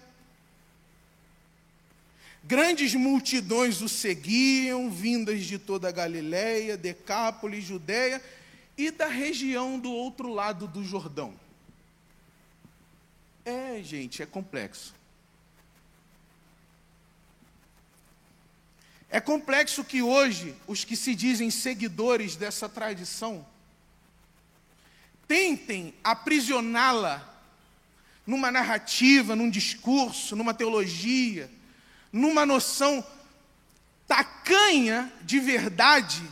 Grandes 2.43 2.95
multidões 2.95 3.81
o 3.81 3.89
seguiam, 3.89 4.89
vindas 4.89 5.45
de 5.45 5.59
toda 5.59 5.89
a 5.89 5.91
Galiléia, 5.91 6.77
Decápolis, 6.77 7.63
Judéia 7.63 8.19
e 8.77 8.89
da 8.89 9.07
região 9.07 9.77
do 9.77 9.91
outro 9.91 10.33
lado 10.33 10.67
do 10.67 10.83
Jordão. 10.83 11.33
É, 13.43 13.81
gente, 13.83 14.23
é 14.23 14.25
complexo. 14.25 14.95
É 19.09 19.19
complexo 19.19 19.83
que 19.83 20.01
hoje 20.01 20.55
os 20.67 20.83
que 20.83 20.95
se 20.95 21.15
dizem 21.15 21.49
seguidores 21.49 22.35
dessa 22.35 22.69
tradição 22.69 23.45
tentem 25.27 25.93
aprisioná-la 26.03 27.27
numa 28.25 28.51
narrativa, 28.51 29.35
num 29.35 29.49
discurso, 29.49 30.35
numa 30.35 30.53
teologia 30.53 31.49
numa 32.11 32.45
noção 32.45 33.05
tacanha 34.07 35.11
de 35.21 35.39
verdade, 35.39 36.23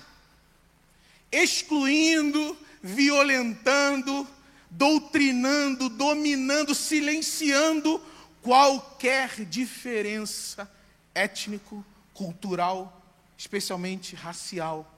excluindo, 1.31 2.57
violentando, 2.81 4.27
doutrinando, 4.69 5.89
dominando, 5.89 6.73
silenciando 6.73 8.01
qualquer 8.41 9.45
diferença 9.45 10.69
étnico, 11.13 11.85
cultural, 12.17 12.99
especialmente 13.37 14.15
racial 14.15 14.91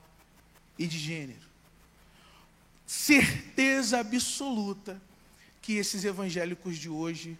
e 0.78 0.86
de 0.86 0.98
gênero. 0.98 1.46
Certeza 2.86 4.00
absoluta 4.00 5.00
que 5.60 5.74
esses 5.74 6.02
evangélicos 6.02 6.78
de 6.78 6.88
hoje 6.88 7.38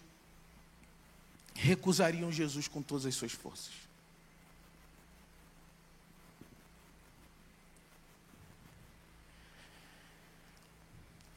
recusariam 1.55 2.31
Jesus 2.31 2.67
com 2.67 2.81
todas 2.81 3.07
as 3.07 3.15
suas 3.15 3.31
forças. 3.31 3.73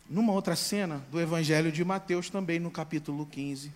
Numa 0.09 0.35
outra 0.35 0.54
cena 0.54 0.98
do 1.11 1.18
Evangelho 1.18 1.72
de 1.72 1.83
Mateus, 1.83 2.28
também 2.28 2.61
no 2.61 2.70
capítulo 2.70 3.24
15, 3.24 3.72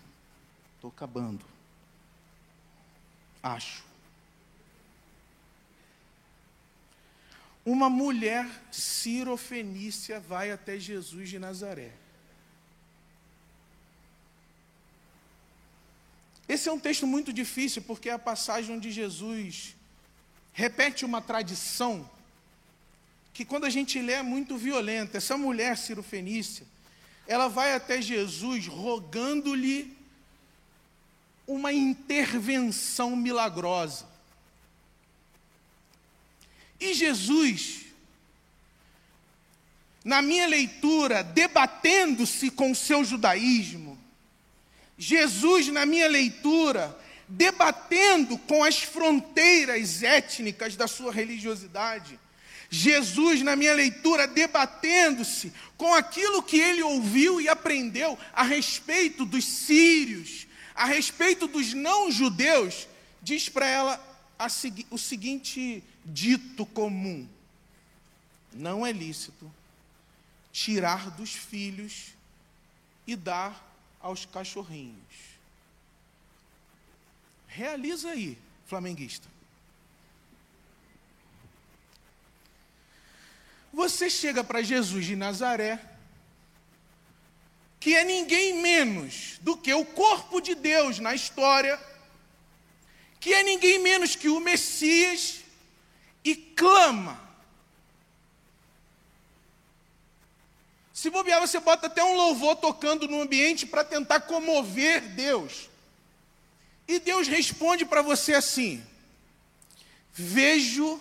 estou 0.75 0.91
acabando. 0.91 1.43
Acho. 3.41 3.88
Uma 7.69 7.87
mulher 7.87 8.49
cirofenícia 8.71 10.19
vai 10.19 10.49
até 10.49 10.79
Jesus 10.79 11.29
de 11.29 11.37
Nazaré. 11.37 11.91
Esse 16.47 16.67
é 16.67 16.71
um 16.71 16.79
texto 16.79 17.05
muito 17.05 17.31
difícil, 17.31 17.83
porque 17.83 18.09
é 18.09 18.13
a 18.13 18.17
passagem 18.17 18.75
onde 18.75 18.89
Jesus 18.89 19.75
repete 20.51 21.05
uma 21.05 21.21
tradição 21.21 22.09
que, 23.35 23.45
quando 23.45 23.65
a 23.65 23.69
gente 23.69 24.01
lê, 24.01 24.13
é 24.13 24.23
muito 24.23 24.57
violenta. 24.57 25.19
Essa 25.19 25.37
mulher 25.37 25.77
cirofenícia, 25.77 26.65
ela 27.27 27.47
vai 27.47 27.75
até 27.75 28.01
Jesus 28.01 28.65
rogando-lhe 28.65 29.95
uma 31.45 31.71
intervenção 31.71 33.15
milagrosa. 33.15 34.08
E 36.79 36.93
Jesus, 36.93 37.85
na 40.03 40.21
minha 40.21 40.47
leitura, 40.47 41.23
debatendo-se 41.23 42.49
com 42.49 42.71
o 42.71 42.75
seu 42.75 43.03
judaísmo, 43.03 43.97
Jesus, 44.97 45.67
na 45.67 45.85
minha 45.85 46.07
leitura, 46.07 46.97
debatendo 47.27 48.37
com 48.37 48.63
as 48.63 48.79
fronteiras 48.79 50.03
étnicas 50.03 50.75
da 50.75 50.87
sua 50.87 51.11
religiosidade. 51.11 52.19
Jesus, 52.69 53.41
na 53.41 53.55
minha 53.55 53.73
leitura, 53.73 54.27
debatendo-se 54.27 55.53
com 55.77 55.93
aquilo 55.93 56.43
que 56.43 56.59
ele 56.59 56.83
ouviu 56.83 57.39
e 57.39 57.47
aprendeu 57.47 58.17
a 58.33 58.43
respeito 58.43 59.25
dos 59.25 59.45
sírios, 59.45 60.47
a 60.75 60.85
respeito 60.85 61.47
dos 61.47 61.73
não-judeus, 61.73 62.87
diz 63.21 63.49
para 63.49 63.67
ela 63.67 64.23
a, 64.37 64.47
o 64.91 64.97
seguinte 64.97 65.83
dito 66.09 66.65
comum: 66.65 67.27
não 68.53 68.85
é 68.85 68.91
lícito 68.91 69.51
tirar 70.51 71.11
dos 71.11 71.33
filhos 71.33 72.13
e 73.05 73.15
dar 73.15 73.65
aos 73.99 74.25
cachorrinhos. 74.25 75.29
Realiza 77.47 78.09
aí, 78.09 78.37
flamenguista. 78.65 79.27
Você 83.71 84.09
chega 84.09 84.43
para 84.43 84.61
Jesus 84.61 85.05
de 85.05 85.15
Nazaré, 85.15 85.79
que 87.79 87.95
é 87.95 88.03
ninguém 88.03 88.61
menos 88.61 89.39
do 89.41 89.55
que 89.55 89.73
o 89.73 89.85
corpo 89.85 90.41
de 90.41 90.55
Deus 90.55 90.99
na 90.99 91.15
história, 91.15 91.79
que 93.19 93.33
é 93.33 93.43
ninguém 93.43 93.79
menos 93.79 94.15
que 94.15 94.27
o 94.27 94.39
Messias, 94.39 95.41
e 96.23 96.35
clama 96.35 97.29
Se 100.99 101.09
bobear, 101.09 101.39
você 101.39 101.61
bota 101.61 101.87
até 101.87 102.03
um 102.03 102.13
louvor 102.13 102.57
tocando 102.57 103.07
no 103.07 103.21
ambiente 103.21 103.65
para 103.65 103.85
tentar 103.85 104.19
comover 104.19 104.99
Deus. 104.99 105.69
E 106.85 106.99
Deus 106.99 107.25
responde 107.25 107.85
para 107.85 108.01
você 108.01 108.33
assim: 108.33 108.85
Vejo 110.13 110.99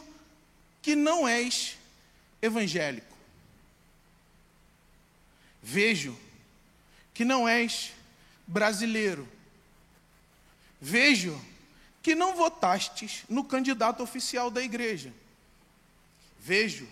que 0.81 0.95
não 0.95 1.27
és 1.27 1.77
evangélico. 2.41 3.19
Vejo 5.61 6.17
que 7.13 7.25
não 7.25 7.49
és 7.49 7.91
brasileiro. 8.47 9.29
Vejo 10.81 11.45
que 12.03 12.15
não 12.15 12.35
votastes 12.35 13.25
no 13.29 13.45
candidato 13.45 14.03
oficial 14.03 14.51
da 14.51 14.63
igreja. 14.63 15.13
Vejo 16.39 16.89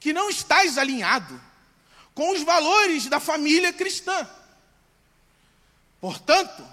que 0.00 0.12
não 0.12 0.30
estás 0.30 0.78
alinhado 0.78 1.40
com 2.14 2.30
os 2.32 2.42
valores 2.42 3.06
da 3.06 3.20
família 3.20 3.72
cristã. 3.72 4.28
Portanto, 6.00 6.66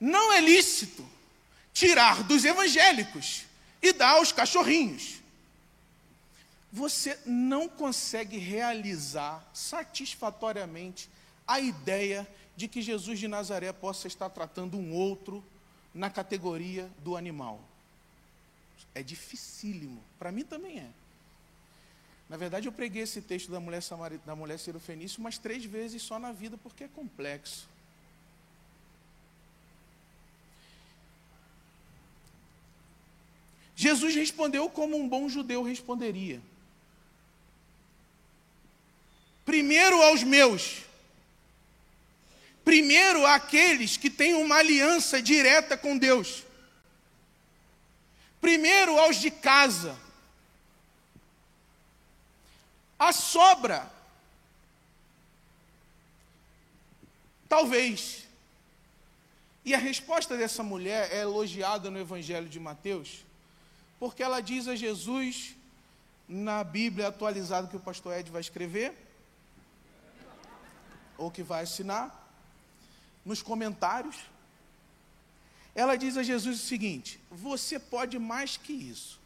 não 0.00 0.32
é 0.32 0.40
lícito 0.40 1.08
tirar 1.72 2.22
dos 2.24 2.44
evangélicos 2.44 3.44
e 3.82 3.92
dar 3.92 4.16
aos 4.16 4.32
cachorrinhos. 4.32 5.20
Você 6.72 7.18
não 7.26 7.68
consegue 7.68 8.38
realizar 8.38 9.44
satisfatoriamente 9.52 11.08
a 11.46 11.60
ideia 11.60 12.28
de 12.56 12.68
que 12.68 12.82
Jesus 12.82 13.18
de 13.18 13.26
Nazaré 13.26 13.72
possa 13.72 14.06
estar 14.06 14.30
tratando 14.30 14.78
um 14.78 14.92
outro 14.92 15.44
na 15.94 16.10
categoria 16.10 16.90
do 17.04 17.16
animal. 17.16 17.60
É 18.94 19.02
dificílimo, 19.02 20.02
para 20.18 20.32
mim 20.32 20.44
também 20.44 20.78
é. 20.78 20.90
Na 22.28 22.36
verdade, 22.36 22.68
eu 22.68 22.72
preguei 22.72 23.02
esse 23.02 23.20
texto 23.20 23.50
da 23.50 23.58
mulher, 23.58 23.82
Samarit, 23.82 24.24
da 24.24 24.36
mulher 24.36 24.58
Cirofenícia 24.58 25.18
umas 25.18 25.36
três 25.36 25.64
vezes 25.64 26.00
só 26.00 26.18
na 26.18 26.30
vida, 26.30 26.56
porque 26.56 26.84
é 26.84 26.88
complexo. 26.88 27.68
Jesus 33.74 34.14
respondeu 34.14 34.68
como 34.68 34.96
um 34.96 35.08
bom 35.08 35.28
judeu 35.28 35.62
responderia. 35.62 36.40
Primeiro 39.44 40.00
aos 40.02 40.22
meus, 40.22 40.82
primeiro 42.64 43.26
àqueles 43.26 43.96
que 43.96 44.10
têm 44.10 44.34
uma 44.34 44.56
aliança 44.56 45.20
direta 45.20 45.76
com 45.76 45.96
Deus, 45.96 46.44
primeiro 48.40 48.98
aos 48.98 49.16
de 49.16 49.30
casa, 49.30 49.96
a 52.98 53.12
sobra, 53.12 53.90
talvez. 57.48 58.28
E 59.64 59.74
a 59.74 59.78
resposta 59.78 60.36
dessa 60.36 60.62
mulher 60.62 61.10
é 61.12 61.20
elogiada 61.20 61.90
no 61.90 61.98
Evangelho 61.98 62.48
de 62.48 62.58
Mateus, 62.58 63.24
porque 63.98 64.22
ela 64.22 64.40
diz 64.40 64.68
a 64.68 64.76
Jesus, 64.76 65.54
na 66.28 66.62
Bíblia 66.62 67.08
atualizada 67.08 67.68
que 67.68 67.76
o 67.76 67.80
pastor 67.80 68.18
Ed 68.18 68.30
vai 68.30 68.40
escrever, 68.40 68.94
ou 71.18 71.30
que 71.30 71.42
vai 71.42 71.64
assinar, 71.64 72.19
nos 73.24 73.42
comentários, 73.42 74.16
ela 75.74 75.96
diz 75.96 76.16
a 76.16 76.22
Jesus 76.22 76.60
o 76.60 76.66
seguinte: 76.66 77.20
Você 77.30 77.78
pode 77.78 78.18
mais 78.18 78.56
que 78.56 78.72
isso. 78.72 79.20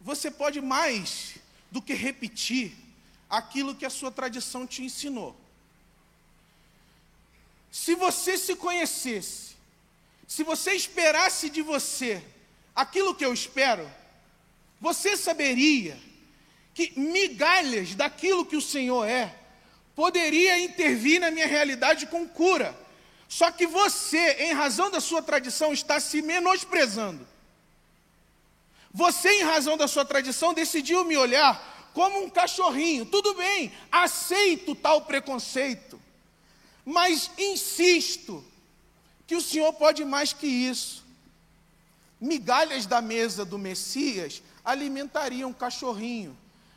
Você 0.00 0.30
pode 0.30 0.60
mais 0.60 1.36
do 1.70 1.80
que 1.80 1.94
repetir 1.94 2.76
aquilo 3.30 3.74
que 3.74 3.86
a 3.86 3.90
sua 3.90 4.10
tradição 4.10 4.66
te 4.66 4.82
ensinou. 4.82 5.36
Se 7.70 7.94
você 7.94 8.36
se 8.36 8.56
conhecesse, 8.56 9.56
se 10.26 10.42
você 10.42 10.72
esperasse 10.72 11.48
de 11.48 11.62
você 11.62 12.22
aquilo 12.74 13.14
que 13.14 13.24
eu 13.24 13.32
espero, 13.32 13.90
você 14.80 15.16
saberia 15.16 15.98
que 16.74 16.92
migalhas 16.98 17.94
daquilo 17.94 18.46
que 18.46 18.56
o 18.56 18.62
Senhor 18.62 19.04
é 19.04 19.34
poderia 19.94 20.58
intervir 20.58 21.20
na 21.20 21.30
minha 21.30 21.46
realidade 21.46 22.06
com 22.06 22.26
cura. 22.26 22.76
Só 23.28 23.50
que 23.50 23.66
você, 23.66 24.44
em 24.44 24.52
razão 24.52 24.90
da 24.90 25.00
sua 25.00 25.22
tradição, 25.22 25.72
está 25.72 25.98
se 26.00 26.20
menosprezando. 26.22 27.26
Você, 28.92 29.40
em 29.40 29.42
razão 29.42 29.76
da 29.76 29.88
sua 29.88 30.04
tradição, 30.04 30.52
decidiu 30.52 31.04
me 31.04 31.16
olhar 31.16 31.90
como 31.94 32.22
um 32.22 32.28
cachorrinho. 32.28 33.06
Tudo 33.06 33.34
bem, 33.34 33.72
aceito 33.90 34.74
tal 34.74 35.02
preconceito, 35.02 36.00
mas 36.84 37.30
insisto 37.38 38.44
que 39.26 39.34
o 39.34 39.40
Senhor 39.40 39.72
pode 39.74 40.04
mais 40.04 40.32
que 40.32 40.46
isso. 40.46 41.02
Migalhas 42.20 42.86
da 42.86 43.00
mesa 43.00 43.44
do 43.44 43.58
Messias 43.58 44.42
alimentariam 44.64 45.50
um 45.50 45.54
cachorrinho, 45.54 46.36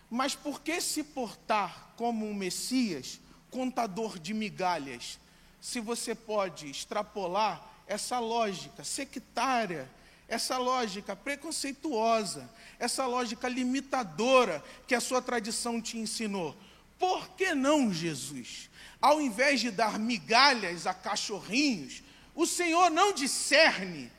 mas 0.09 0.35
por 0.35 0.61
que 0.61 0.79
se 0.81 1.03
portar 1.03 1.93
como 1.97 2.27
um 2.27 2.33
Messias, 2.33 3.19
contador 3.49 4.19
de 4.19 4.33
migalhas, 4.33 5.19
se 5.61 5.79
você 5.79 6.13
pode 6.13 6.69
extrapolar 6.69 7.65
essa 7.87 8.19
lógica 8.19 8.83
sectária 8.83 9.89
essa 10.27 10.57
lógica 10.57 11.15
preconceituosa, 11.15 12.49
essa 12.79 13.05
lógica 13.05 13.47
limitadora 13.47 14.63
que 14.87 14.95
a 14.95 15.01
sua 15.01 15.21
tradição 15.21 15.81
te 15.81 15.97
ensinou. 15.97 16.55
Por 16.97 17.29
que 17.29 17.53
não, 17.53 17.93
Jesus? 17.93 18.69
Ao 18.99 19.21
invés 19.21 19.59
de 19.59 19.69
dar 19.69 19.99
migalhas 19.99 20.87
a 20.87 20.93
cachorrinhos, 20.93 22.01
o 22.33 22.45
Senhor 22.45 22.89
não 22.89 23.13
discerne 23.13 24.11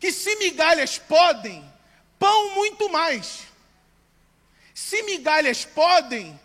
que 0.00 0.10
se 0.10 0.34
migalhas 0.36 0.98
podem, 0.98 1.64
pão 2.18 2.56
muito 2.56 2.90
mais. 2.90 3.44
Se 4.74 5.02
migalhas 5.02 5.64
podem, 5.64 6.38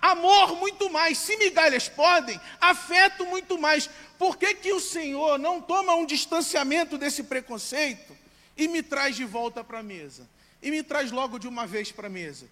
amor 0.00 0.56
muito 0.56 0.90
mais. 0.90 1.18
Se 1.18 1.36
migalhas 1.36 1.88
podem, 1.88 2.40
afeto 2.60 3.26
muito 3.26 3.58
mais. 3.58 3.88
Por 4.18 4.36
que, 4.36 4.54
que 4.54 4.72
o 4.72 4.80
Senhor 4.80 5.38
não 5.38 5.60
toma 5.60 5.94
um 5.94 6.06
distanciamento 6.06 6.98
desse 6.98 7.22
preconceito 7.24 8.16
e 8.56 8.66
me 8.68 8.82
traz 8.82 9.16
de 9.16 9.24
volta 9.24 9.62
para 9.62 9.80
a 9.80 9.82
mesa? 9.82 10.28
E 10.62 10.70
me 10.70 10.82
traz 10.82 11.10
logo 11.12 11.38
de 11.38 11.46
uma 11.46 11.66
vez 11.66 11.92
para 11.92 12.08
a 12.08 12.10
mesa? 12.10 12.46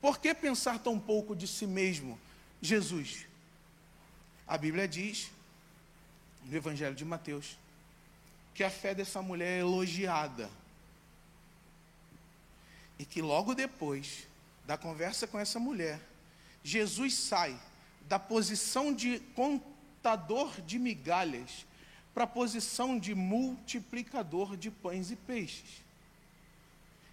Por 0.00 0.18
que 0.18 0.34
pensar 0.34 0.80
tão 0.80 0.98
pouco 0.98 1.36
de 1.36 1.46
si 1.46 1.66
mesmo, 1.66 2.18
Jesus? 2.60 3.26
A 4.48 4.58
Bíblia 4.58 4.88
diz, 4.88 5.30
no 6.44 6.56
Evangelho 6.56 6.94
de 6.94 7.04
Mateus, 7.04 7.56
que 8.54 8.64
a 8.64 8.70
fé 8.70 8.94
dessa 8.94 9.22
mulher 9.22 9.58
é 9.58 9.60
elogiada. 9.60 10.50
E 12.98 13.04
que 13.04 13.22
logo 13.22 13.54
depois 13.54 14.26
da 14.66 14.76
conversa 14.76 15.26
com 15.26 15.38
essa 15.38 15.58
mulher, 15.58 16.00
Jesus 16.62 17.14
sai 17.14 17.58
da 18.08 18.18
posição 18.18 18.92
de 18.92 19.20
contador 19.34 20.60
de 20.60 20.78
migalhas 20.78 21.66
para 22.14 22.24
a 22.24 22.26
posição 22.26 22.98
de 22.98 23.14
multiplicador 23.14 24.56
de 24.56 24.70
pães 24.70 25.10
e 25.10 25.16
peixes. 25.16 25.82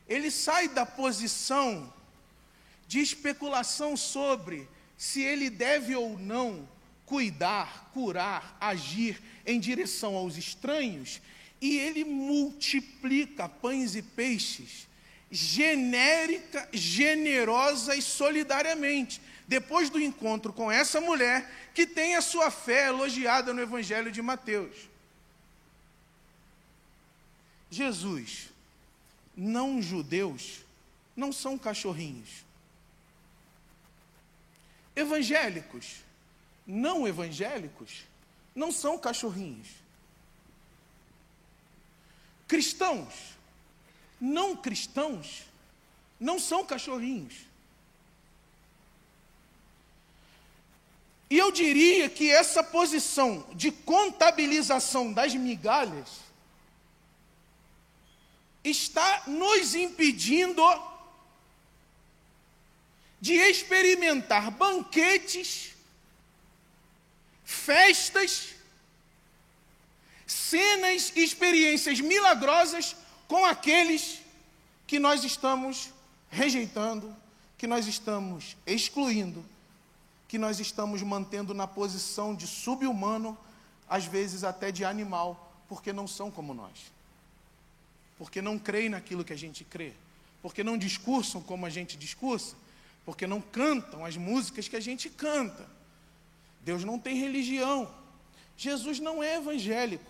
Ele 0.07 0.29
sai 0.29 0.67
da 0.67 0.85
posição 0.85 1.93
de 2.87 2.99
especulação 2.99 3.95
sobre 3.95 4.67
se 4.97 5.21
ele 5.21 5.49
deve 5.49 5.95
ou 5.95 6.19
não 6.19 6.67
cuidar, 7.05 7.89
curar, 7.93 8.57
agir 8.59 9.21
em 9.45 9.59
direção 9.59 10.15
aos 10.15 10.35
estranhos, 10.35 11.21
e 11.61 11.77
ele 11.77 12.03
multiplica 12.03 13.47
pães 13.47 13.95
e 13.95 14.01
peixes 14.01 14.88
genérica, 15.31 16.67
generosa 16.71 17.95
e 17.95 18.01
solidariamente 18.01 19.21
depois 19.47 19.89
do 19.89 19.99
encontro 19.99 20.53
com 20.53 20.71
essa 20.71 21.01
mulher 21.01 21.49
que 21.73 21.85
tem 21.85 22.15
a 22.15 22.21
sua 22.21 22.51
fé 22.51 22.87
elogiada 22.87 23.53
no 23.53 23.61
Evangelho 23.61 24.11
de 24.11 24.21
Mateus. 24.21 24.89
Jesus, 27.69 28.49
não 29.35 29.81
judeus, 29.81 30.59
não 31.15 31.31
são 31.31 31.57
cachorrinhos. 31.57 32.43
Evangélicos, 34.95 36.03
não 36.65 37.07
evangélicos, 37.07 38.03
não 38.55 38.71
são 38.71 38.97
cachorrinhos. 38.97 39.67
Cristãos, 42.47 43.38
não 44.19 44.55
cristãos, 44.55 45.43
não 46.19 46.39
são 46.39 46.65
cachorrinhos. 46.65 47.49
E 51.29 51.37
eu 51.37 51.51
diria 51.51 52.09
que 52.09 52.31
essa 52.31 52.63
posição 52.63 53.45
de 53.53 53.71
contabilização 53.71 55.13
das 55.13 55.35
migalhas 55.35 56.09
está 58.63 59.23
nos 59.27 59.75
impedindo 59.75 60.63
de 63.21 63.33
experimentar 63.33 64.49
banquetes, 64.49 65.73
festas, 67.45 68.55
cenas 70.25 71.11
e 71.15 71.23
experiências 71.23 71.99
milagrosas 71.99 72.95
com 73.29 73.45
aqueles 73.45 74.19
que 74.85 74.99
nós 74.99 75.23
estamos 75.23 75.93
rejeitando, 76.29 77.15
que 77.57 77.65
nós 77.65 77.87
estamos 77.87 78.57
excluindo 78.67 79.45
que 80.29 80.37
nós 80.37 80.59
estamos 80.59 81.01
mantendo 81.01 81.55
na 81.55 81.65
posição 81.65 82.35
de 82.35 82.45
subhumano, 82.45 83.35
às 83.89 84.05
vezes 84.05 84.43
até 84.43 84.71
de 84.71 84.85
animal, 84.85 85.51
porque 85.67 85.91
não 85.91 86.07
são 86.07 86.29
como 86.29 86.53
nós. 86.53 86.91
Porque 88.15 88.39
não 88.39 88.59
creem 88.59 88.89
naquilo 88.89 89.25
que 89.25 89.33
a 89.33 89.37
gente 89.37 89.63
crê. 89.63 89.91
Porque 90.39 90.63
não 90.63 90.77
discursam 90.77 91.41
como 91.41 91.65
a 91.65 91.69
gente 91.69 91.97
discursa. 91.97 92.55
Porque 93.03 93.25
não 93.25 93.41
cantam 93.41 94.05
as 94.05 94.15
músicas 94.17 94.67
que 94.67 94.75
a 94.75 94.79
gente 94.79 95.09
canta. 95.09 95.67
Deus 96.61 96.83
não 96.83 96.99
tem 96.99 97.17
religião. 97.17 97.91
Jesus 98.55 98.99
não 98.99 99.23
é 99.23 99.37
evangélico. 99.37 100.05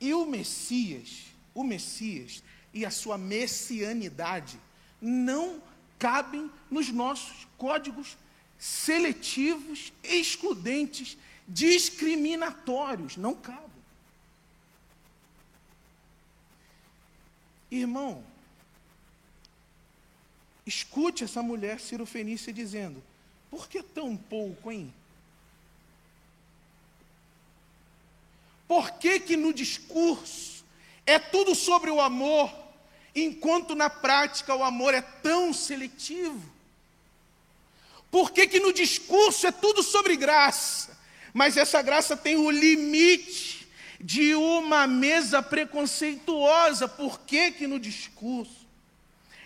E 0.00 0.12
o 0.12 0.26
Messias, 0.26 1.26
o 1.56 1.64
Messias 1.64 2.42
e 2.72 2.84
a 2.84 2.90
sua 2.90 3.16
messianidade 3.16 4.60
não 5.00 5.62
cabem 5.98 6.50
nos 6.70 6.90
nossos 6.90 7.48
códigos 7.56 8.16
seletivos, 8.58 9.90
excludentes, 10.04 11.16
discriminatórios. 11.48 13.16
Não 13.16 13.34
cabem. 13.34 13.64
Irmão, 17.70 18.22
escute 20.66 21.24
essa 21.24 21.42
mulher 21.42 21.80
cirofenícia 21.80 22.52
dizendo: 22.52 23.02
por 23.50 23.66
que 23.66 23.82
tão 23.82 24.14
pouco, 24.14 24.70
hein? 24.70 24.92
Por 28.68 28.90
que, 28.98 29.20
que 29.20 29.36
no 29.36 29.54
discurso 29.54 30.55
é 31.06 31.18
tudo 31.18 31.54
sobre 31.54 31.90
o 31.90 32.00
amor, 32.00 32.52
enquanto 33.14 33.74
na 33.74 33.88
prática 33.88 34.54
o 34.54 34.64
amor 34.64 34.92
é 34.92 35.00
tão 35.00 35.52
seletivo? 35.52 36.42
Por 38.10 38.30
que, 38.32 38.46
que 38.46 38.60
no 38.60 38.72
discurso 38.72 39.46
é 39.46 39.52
tudo 39.52 39.82
sobre 39.82 40.16
graça, 40.16 40.98
mas 41.32 41.56
essa 41.56 41.80
graça 41.82 42.16
tem 42.16 42.36
o 42.36 42.50
limite 42.50 43.68
de 44.00 44.34
uma 44.34 44.86
mesa 44.86 45.42
preconceituosa? 45.42 46.88
Por 46.88 47.20
que, 47.20 47.52
que 47.52 47.66
no 47.66 47.78
discurso 47.78 48.66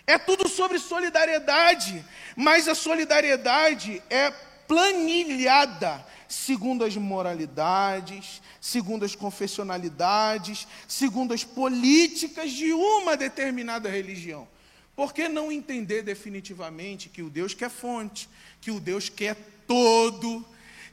é 0.07 0.17
tudo 0.17 0.49
sobre 0.49 0.79
solidariedade, 0.79 2.03
mas 2.35 2.67
a 2.67 2.75
solidariedade 2.75 4.01
é 4.09 4.33
planilhada 4.71 6.01
segundo 6.29 6.85
as 6.85 6.95
moralidades, 6.95 8.41
segundo 8.61 9.03
as 9.03 9.13
confessionalidades, 9.13 10.65
segundo 10.87 11.33
as 11.33 11.43
políticas 11.43 12.53
de 12.53 12.71
uma 12.71 13.17
determinada 13.17 13.89
religião. 13.89 14.47
Por 14.95 15.13
que 15.13 15.27
não 15.27 15.51
entender 15.51 16.03
definitivamente 16.03 17.09
que 17.09 17.21
o 17.21 17.29
Deus 17.29 17.53
que 17.53 17.65
é 17.65 17.69
fonte, 17.69 18.29
que 18.61 18.71
o 18.71 18.79
Deus 18.79 19.09
que 19.09 19.25
é 19.25 19.33
todo, 19.67 20.45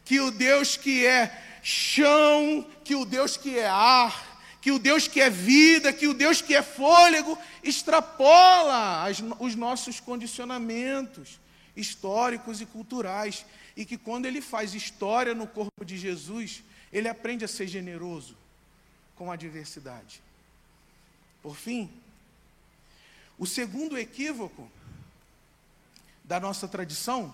que 0.04 0.18
o 0.18 0.32
Deus 0.32 0.76
que 0.76 1.06
é 1.06 1.40
chão, 1.62 2.66
que 2.82 2.96
o 2.96 3.04
Deus 3.04 3.36
que 3.36 3.60
é 3.60 3.68
ar, 3.68 4.40
que 4.60 4.72
o 4.72 4.78
Deus 4.80 5.06
que 5.06 5.20
é 5.20 5.30
vida, 5.30 5.92
que 5.92 6.08
o 6.08 6.14
Deus 6.14 6.42
que 6.42 6.56
é 6.56 6.62
fôlego, 6.62 7.38
extrapola 7.62 9.04
as, 9.04 9.22
os 9.38 9.54
nossos 9.54 10.00
condicionamentos 10.00 11.38
históricos 11.78 12.60
e 12.60 12.66
culturais. 12.66 13.46
E 13.78 13.84
que 13.84 13.96
quando 13.96 14.26
ele 14.26 14.40
faz 14.40 14.74
história 14.74 15.36
no 15.36 15.46
corpo 15.46 15.84
de 15.84 15.96
Jesus, 15.96 16.64
ele 16.92 17.06
aprende 17.06 17.44
a 17.44 17.48
ser 17.48 17.68
generoso 17.68 18.36
com 19.14 19.30
a 19.30 19.36
diversidade. 19.36 20.20
Por 21.40 21.54
fim, 21.54 21.88
o 23.38 23.46
segundo 23.46 23.96
equívoco 23.96 24.68
da 26.24 26.40
nossa 26.40 26.66
tradição 26.66 27.32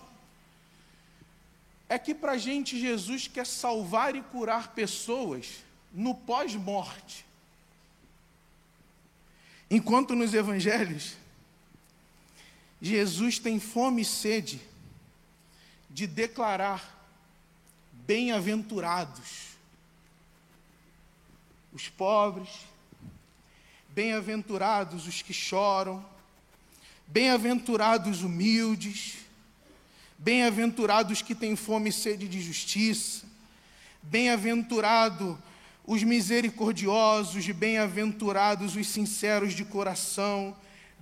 é 1.89 1.97
que 1.97 2.13
para 2.13 2.33
a 2.33 2.37
gente 2.37 2.79
Jesus 2.79 3.27
quer 3.27 3.47
salvar 3.47 4.15
e 4.15 4.21
curar 4.21 4.75
pessoas 4.75 5.63
no 5.91 6.13
pós-morte. 6.13 7.25
Enquanto 9.67 10.13
nos 10.13 10.31
evangelhos, 10.31 11.15
Jesus 12.79 13.39
tem 13.39 13.59
fome 13.59 14.03
e 14.03 14.05
sede 14.05 14.61
de 15.95 16.05
declarar 16.05 16.93
bem-aventurados 18.05 19.55
os 21.71 21.87
pobres, 21.87 22.49
Bem-aventurados 23.87 25.07
os 25.07 25.21
que 25.21 25.31
choram, 25.31 26.05
bem-aventurados 27.07 28.17
os 28.17 28.23
humildes, 28.23 29.19
bem-aventurados 30.17 31.21
que 31.21 31.33
têm 31.33 31.55
fome 31.55 31.91
e 31.91 31.93
sede 31.93 32.27
de 32.27 32.41
justiça, 32.41 33.25
bem-aventurado 34.03 35.41
os 35.85 36.03
misericordiosos, 36.03 37.49
bem-aventurados 37.51 38.75
os 38.75 38.85
sinceros 38.85 39.53
de 39.53 39.63
coração, 39.63 40.53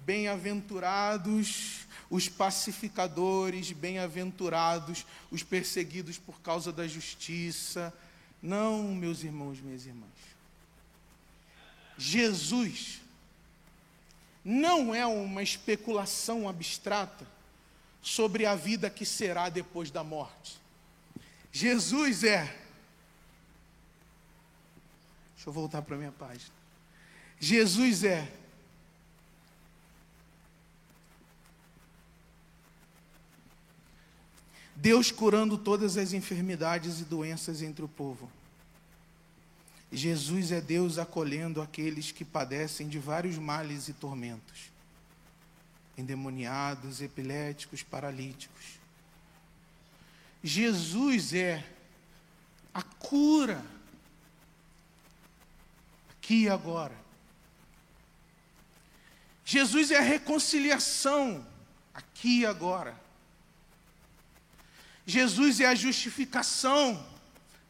bem-aventurados 0.06 1.83
os 2.14 2.30
pacificadores, 2.30 3.72
bem-aventurados 3.72 5.04
os 5.32 5.42
perseguidos 5.42 6.16
por 6.16 6.40
causa 6.42 6.72
da 6.72 6.88
justiça. 6.88 7.92
Não, 8.40 8.84
meus 8.94 9.24
irmãos, 9.24 9.60
minhas 9.60 9.88
irmãs. 9.88 10.12
Jesus 11.98 13.02
não 14.46 14.94
é 14.94 15.08
uma 15.08 15.42
especulação 15.42 16.48
abstrata 16.48 17.26
sobre 18.00 18.46
a 18.46 18.54
vida 18.54 18.92
que 18.92 19.08
será 19.08 19.50
depois 19.50 19.90
da 19.90 20.04
morte. 20.04 20.62
Jesus 21.52 22.24
é. 22.24 22.44
Deixa 25.34 25.50
eu 25.50 25.54
voltar 25.54 25.82
para 25.82 25.96
a 25.96 25.98
minha 25.98 26.12
página. 26.12 26.54
Jesus 27.40 28.04
é. 28.04 28.32
Deus 34.76 35.12
curando 35.12 35.58
todas 35.58 35.98
as 35.98 36.14
enfermidades 36.14 37.00
e 37.00 37.06
doenças 37.06 37.62
entre 37.62 37.84
o 37.84 37.88
povo. 37.88 38.30
Jesus 39.92 40.52
é 40.52 40.60
Deus 40.60 40.98
acolhendo 40.98 41.62
aqueles 41.62 42.12
que 42.12 42.26
padecem 42.26 42.88
de 42.88 42.98
vários 42.98 43.38
males 43.38 43.88
e 43.88 43.94
tormentos, 43.94 44.72
endemoniados, 45.96 47.02
epiléticos, 47.02 47.84
paralíticos. 47.84 48.80
Jesus 50.44 51.34
é 51.34 51.64
a 52.74 52.82
cura, 52.82 53.64
aqui 56.10 56.44
e 56.44 56.50
agora. 56.50 56.98
Jesus 59.46 59.92
é 59.92 60.00
a 60.00 60.02
reconciliação, 60.02 61.46
aqui 61.94 62.40
e 62.40 62.46
agora. 62.48 63.03
Jesus 65.06 65.60
é 65.60 65.66
a 65.66 65.76
justificação, 65.76 67.06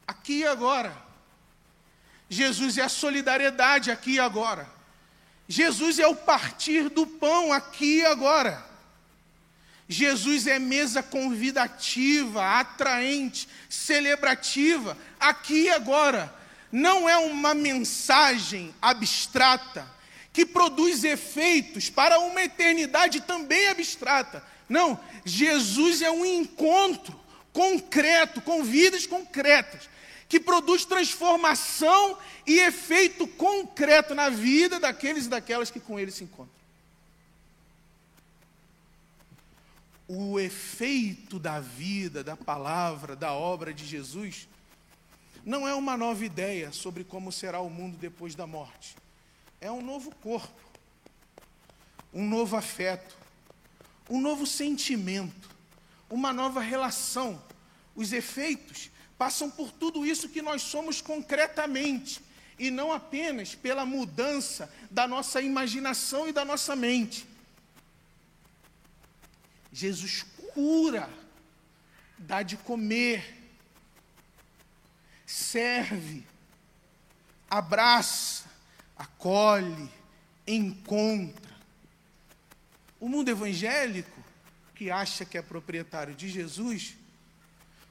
aqui 0.08 0.40
e 0.40 0.48
agora. 0.48 0.96
Jesus 2.30 2.78
é 2.78 2.84
a 2.84 2.90
solidariedade 2.90 3.92
aqui 3.92 4.14
e 4.14 4.20
agora. 4.20 4.68
Jesus 5.48 6.00
é 6.00 6.08
o 6.08 6.16
partir 6.16 6.90
do 6.90 7.06
pão 7.06 7.52
aqui 7.52 8.00
e 8.00 8.06
agora. 8.06 8.64
Jesus 9.88 10.48
é 10.48 10.58
mesa 10.58 11.04
convidativa, 11.04 12.60
atraente, 12.60 13.48
celebrativa, 13.70 14.98
aqui 15.20 15.64
e 15.64 15.70
agora. 15.70 16.34
Não 16.72 17.08
é 17.08 17.18
uma 17.18 17.54
mensagem 17.54 18.74
abstrata 18.82 19.88
que 20.32 20.46
produz 20.46 21.04
efeitos 21.04 21.90
para 21.90 22.20
uma 22.20 22.42
eternidade 22.42 23.22
também 23.22 23.68
abstrata. 23.68 24.44
Não, 24.68 25.00
Jesus 25.24 26.02
é 26.02 26.10
um 26.10 26.26
encontro 26.26 27.23
concreto, 27.54 28.42
com 28.42 28.64
vidas 28.64 29.06
concretas, 29.06 29.88
que 30.28 30.40
produz 30.40 30.84
transformação 30.84 32.18
e 32.46 32.60
efeito 32.60 33.28
concreto 33.28 34.16
na 34.16 34.30
vida 34.30 34.80
daqueles 34.80 35.28
e 35.28 35.30
daquelas 35.30 35.70
que 35.70 35.80
com 35.80 36.00
ele 36.00 36.12
se 36.12 36.24
encontram. 36.24 36.52
O 40.08 40.40
efeito 40.40 41.40
da 41.40 41.60
vida, 41.60 42.24
da 42.24 42.36
palavra, 42.36 43.16
da 43.16 43.32
obra 43.34 43.74
de 43.74 43.86
Jesus, 43.86 44.48
não 45.46 45.68
é 45.68 45.76
uma 45.76 45.96
nova 45.96 46.26
ideia 46.26 46.72
sobre 46.72 47.04
como 47.04 47.32
será 47.32 47.60
o 47.60 47.70
mundo 47.70 47.98
depois 47.98 48.34
da 48.34 48.48
morte. 48.48 48.96
É 49.62 49.72
um 49.72 49.82
novo 49.82 50.14
corpo, 50.16 50.62
um 52.14 52.28
novo 52.28 52.56
afeto, 52.56 53.16
um 54.10 54.20
novo 54.20 54.46
sentimento, 54.46 55.53
uma 56.10 56.34
nova 56.34 56.62
relação. 56.62 57.42
Os 57.96 58.12
efeitos 58.12 58.90
passam 59.18 59.50
por 59.50 59.72
tudo 59.72 60.06
isso 60.06 60.30
que 60.30 60.42
nós 60.42 60.62
somos 60.62 61.02
concretamente, 61.02 62.22
e 62.58 62.70
não 62.70 62.92
apenas 62.92 63.56
pela 63.56 63.86
mudança 63.86 64.72
da 64.92 65.08
nossa 65.08 65.42
imaginação 65.42 66.28
e 66.28 66.32
da 66.32 66.46
nossa 66.46 66.76
mente. 66.76 67.28
Jesus 69.72 70.24
cura 70.54 71.10
dá 72.18 72.42
de 72.42 72.56
comer, 72.58 73.52
serve, 75.26 76.26
abraça, 77.50 78.46
acolhe, 78.96 79.90
encontra. 80.48 81.54
O 83.00 83.10
mundo 83.10 83.30
evangélico, 83.30 84.13
que 84.84 84.92
acha 84.92 85.24
que 85.24 85.38
é 85.38 85.42
proprietário 85.42 86.14
de 86.14 86.28
Jesus, 86.28 86.94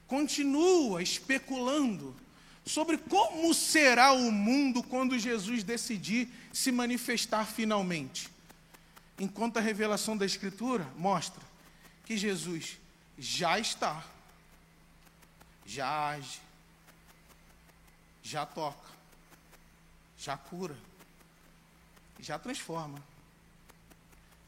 continua 0.05 1.01
especulando 1.01 2.15
sobre 2.63 2.99
como 2.99 3.51
será 3.51 4.11
o 4.11 4.31
mundo 4.31 4.83
quando 4.83 5.17
Jesus 5.17 5.63
decidir 5.63 6.29
se 6.53 6.71
manifestar 6.71 7.47
finalmente. 7.47 8.29
Enquanto 9.17 9.57
a 9.57 9.59
revelação 9.59 10.15
da 10.15 10.23
Escritura 10.23 10.87
mostra 10.95 11.41
que 12.05 12.15
Jesus 12.15 12.77
já 13.17 13.57
está, 13.57 14.05
já 15.65 16.09
age, 16.11 16.39
já 18.21 18.45
toca, 18.45 18.87
já 20.15 20.37
cura, 20.37 20.77
já 22.19 22.37
transforma. 22.37 23.01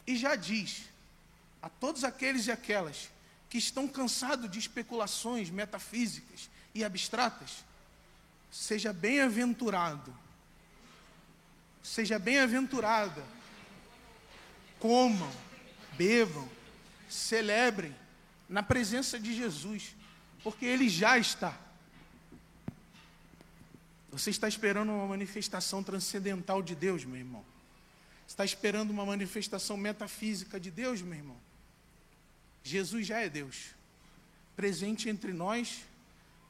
E 0.05 0.15
já 0.15 0.35
diz 0.35 0.93
a 1.65 1.69
todos 1.69 2.03
aqueles 2.03 2.45
e 2.45 2.51
aquelas 2.51 3.09
que 3.49 3.57
estão 3.57 3.87
cansados 3.87 4.51
de 4.51 4.59
especulações 4.59 5.49
metafísicas 5.49 6.47
e 6.75 6.85
abstratas, 6.85 7.65
seja 8.51 8.93
bem-aventurado, 8.93 10.15
seja 11.81 12.19
bem-aventurada, 12.19 13.23
comam, 14.79 15.31
bebam, 15.93 16.47
celebrem 17.09 17.95
na 18.47 18.61
presença 18.61 19.19
de 19.19 19.33
Jesus, 19.33 19.95
porque 20.43 20.67
Ele 20.67 20.87
já 20.87 21.17
está. 21.17 21.59
Você 24.11 24.29
está 24.29 24.47
esperando 24.47 24.91
uma 24.91 25.07
manifestação 25.07 25.81
transcendental 25.81 26.61
de 26.61 26.75
Deus, 26.75 27.03
meu 27.03 27.17
irmão. 27.17 27.43
Está 28.27 28.45
esperando 28.45 28.91
uma 28.91 29.03
manifestação 29.03 29.75
metafísica 29.75 30.59
de 30.59 30.69
Deus, 30.69 31.01
meu 31.01 31.15
irmão. 31.15 31.54
Jesus 32.65 33.07
já 33.07 33.19
é 33.19 33.29
Deus, 33.29 33.75
presente 34.57 35.07
entre 35.07 35.31
nós, 35.31 35.85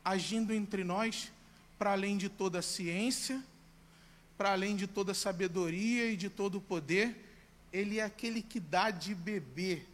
agindo 0.04 0.52
entre 0.52 0.84
nós, 0.84 1.32
para 1.78 1.92
além 1.92 2.18
de 2.18 2.30
toda 2.30 2.58
a 2.60 2.64
ciência, 2.64 3.44
para 4.36 4.52
além 4.54 4.76
de 4.76 4.88
toda 4.88 5.12
a 5.12 5.16
sabedoria 5.16 6.10
e 6.10 6.18
de 6.18 6.30
todo 6.30 6.58
o 6.58 6.62
poder, 6.62 7.16
Ele 7.72 8.00
é 8.00 8.04
aquele 8.04 8.42
que 8.42 8.60
dá 8.60 8.90
de 8.90 9.14
beber 9.14 9.86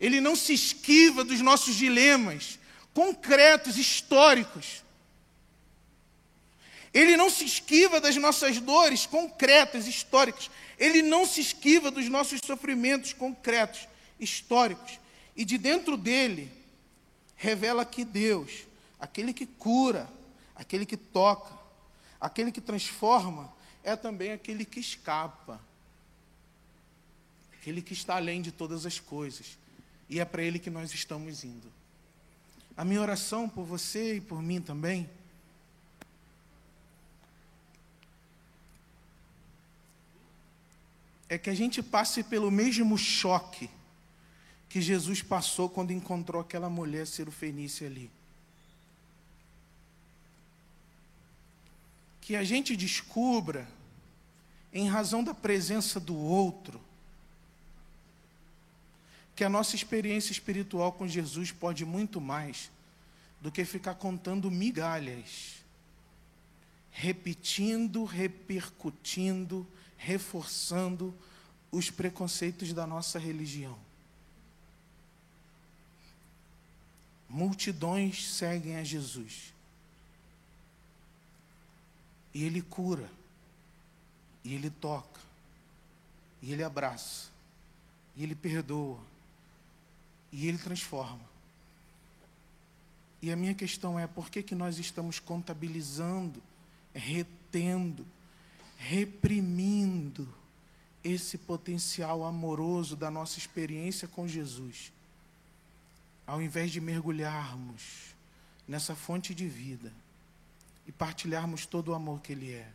Ele 0.00 0.20
não 0.20 0.34
se 0.34 0.54
esquiva 0.54 1.22
dos 1.22 1.40
nossos 1.40 1.76
dilemas 1.76 2.58
concretos, 2.94 3.76
históricos. 3.76 4.82
Ele 6.92 7.16
não 7.16 7.28
se 7.28 7.44
esquiva 7.44 8.00
das 8.00 8.16
nossas 8.16 8.58
dores 8.58 9.04
concretas, 9.04 9.86
históricas. 9.86 10.50
Ele 10.80 11.02
não 11.02 11.26
se 11.26 11.42
esquiva 11.42 11.90
dos 11.90 12.08
nossos 12.08 12.40
sofrimentos 12.42 13.12
concretos, 13.12 13.86
históricos. 14.18 14.98
E 15.36 15.44
de 15.44 15.58
dentro 15.58 15.94
dele, 15.94 16.50
revela 17.36 17.84
que 17.84 18.02
Deus, 18.02 18.66
aquele 18.98 19.34
que 19.34 19.44
cura, 19.44 20.10
aquele 20.56 20.86
que 20.86 20.96
toca, 20.96 21.54
aquele 22.18 22.50
que 22.50 22.62
transforma, 22.62 23.52
é 23.84 23.94
também 23.94 24.32
aquele 24.32 24.64
que 24.64 24.80
escapa, 24.80 25.60
aquele 27.52 27.82
que 27.82 27.92
está 27.92 28.16
além 28.16 28.40
de 28.40 28.50
todas 28.50 28.86
as 28.86 28.98
coisas. 28.98 29.58
E 30.08 30.18
é 30.18 30.24
para 30.24 30.42
Ele 30.42 30.58
que 30.58 30.70
nós 30.70 30.94
estamos 30.94 31.44
indo. 31.44 31.70
A 32.74 32.86
minha 32.86 33.02
oração 33.02 33.50
por 33.50 33.64
você 33.64 34.16
e 34.16 34.20
por 34.20 34.42
mim 34.42 34.62
também 34.62 35.08
é 41.30 41.38
que 41.38 41.48
a 41.48 41.54
gente 41.54 41.80
passe 41.80 42.24
pelo 42.24 42.50
mesmo 42.50 42.98
choque 42.98 43.70
que 44.68 44.80
Jesus 44.80 45.22
passou 45.22 45.70
quando 45.70 45.92
encontrou 45.92 46.42
aquela 46.42 46.68
mulher 46.68 47.06
Fenícia 47.06 47.86
ali. 47.86 48.10
Que 52.20 52.34
a 52.34 52.42
gente 52.42 52.76
descubra, 52.76 53.66
em 54.72 54.88
razão 54.88 55.22
da 55.22 55.32
presença 55.32 56.00
do 56.00 56.16
outro, 56.16 56.80
que 59.36 59.44
a 59.44 59.48
nossa 59.48 59.76
experiência 59.76 60.32
espiritual 60.32 60.92
com 60.92 61.06
Jesus 61.06 61.52
pode 61.52 61.84
muito 61.84 62.20
mais 62.20 62.72
do 63.40 63.52
que 63.52 63.64
ficar 63.64 63.94
contando 63.94 64.50
migalhas, 64.50 65.64
repetindo, 66.90 68.04
repercutindo, 68.04 69.64
reforçando 70.00 71.14
os 71.70 71.90
preconceitos 71.90 72.72
da 72.72 72.86
nossa 72.86 73.18
religião. 73.18 73.78
Multidões 77.28 78.26
seguem 78.26 78.76
a 78.76 78.82
Jesus. 78.82 79.52
E 82.32 82.44
Ele 82.44 82.62
cura, 82.62 83.10
e 84.42 84.54
Ele 84.54 84.70
toca, 84.70 85.20
e 86.40 86.50
Ele 86.50 86.64
abraça, 86.64 87.28
e 88.16 88.22
Ele 88.22 88.34
perdoa, 88.34 89.00
e 90.32 90.46
Ele 90.48 90.58
transforma. 90.58 91.28
E 93.20 93.30
a 93.30 93.36
minha 93.36 93.54
questão 93.54 93.98
é: 93.98 94.06
por 94.06 94.30
que, 94.30 94.42
que 94.42 94.54
nós 94.54 94.78
estamos 94.78 95.18
contabilizando, 95.18 96.42
retendo, 96.94 98.06
reprimindo 98.80 100.26
esse 101.04 101.36
potencial 101.36 102.24
amoroso 102.24 102.96
da 102.96 103.10
nossa 103.10 103.38
experiência 103.38 104.08
com 104.08 104.26
Jesus? 104.26 104.90
Ao 106.26 106.40
invés 106.40 106.72
de 106.72 106.80
mergulharmos 106.80 108.14
nessa 108.66 108.94
fonte 108.94 109.34
de 109.34 109.46
vida 109.46 109.92
e 110.86 110.92
partilharmos 110.92 111.66
todo 111.66 111.88
o 111.88 111.94
amor 111.94 112.22
que 112.22 112.32
Ele 112.32 112.52
é, 112.52 112.68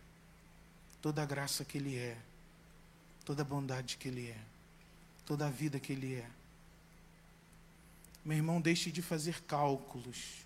toda 1.02 1.24
a 1.24 1.26
graça 1.26 1.66
que 1.66 1.80
Ele 1.80 1.98
é, 1.98 2.18
toda 3.24 3.42
a 3.42 3.46
bondade 3.46 3.98
que 3.98 4.08
Ele 4.08 4.28
é, 4.28 4.38
toda 5.26 5.48
a 5.48 5.50
vida 5.50 5.80
que 5.80 5.92
Ele 5.92 6.14
é. 6.14 6.30
Meu 8.24 8.38
irmão, 8.38 8.62
deixe 8.62 8.92
de 8.92 9.02
fazer 9.02 9.42
cálculos. 9.44 10.46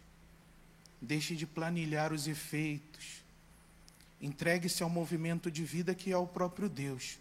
Deixe 1.01 1.35
de 1.35 1.45
planilhar 1.45 2.11
os 2.11 2.27
efeitos. 2.27 3.23
Entregue-se 4.21 4.83
ao 4.83 4.89
movimento 4.89 5.49
de 5.49 5.63
vida 5.63 5.95
que 5.95 6.11
é 6.11 6.17
o 6.17 6.27
próprio 6.27 6.67
Deus. 6.67 7.17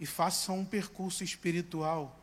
E 0.00 0.06
faça 0.06 0.52
um 0.52 0.64
percurso 0.64 1.22
espiritual 1.22 2.18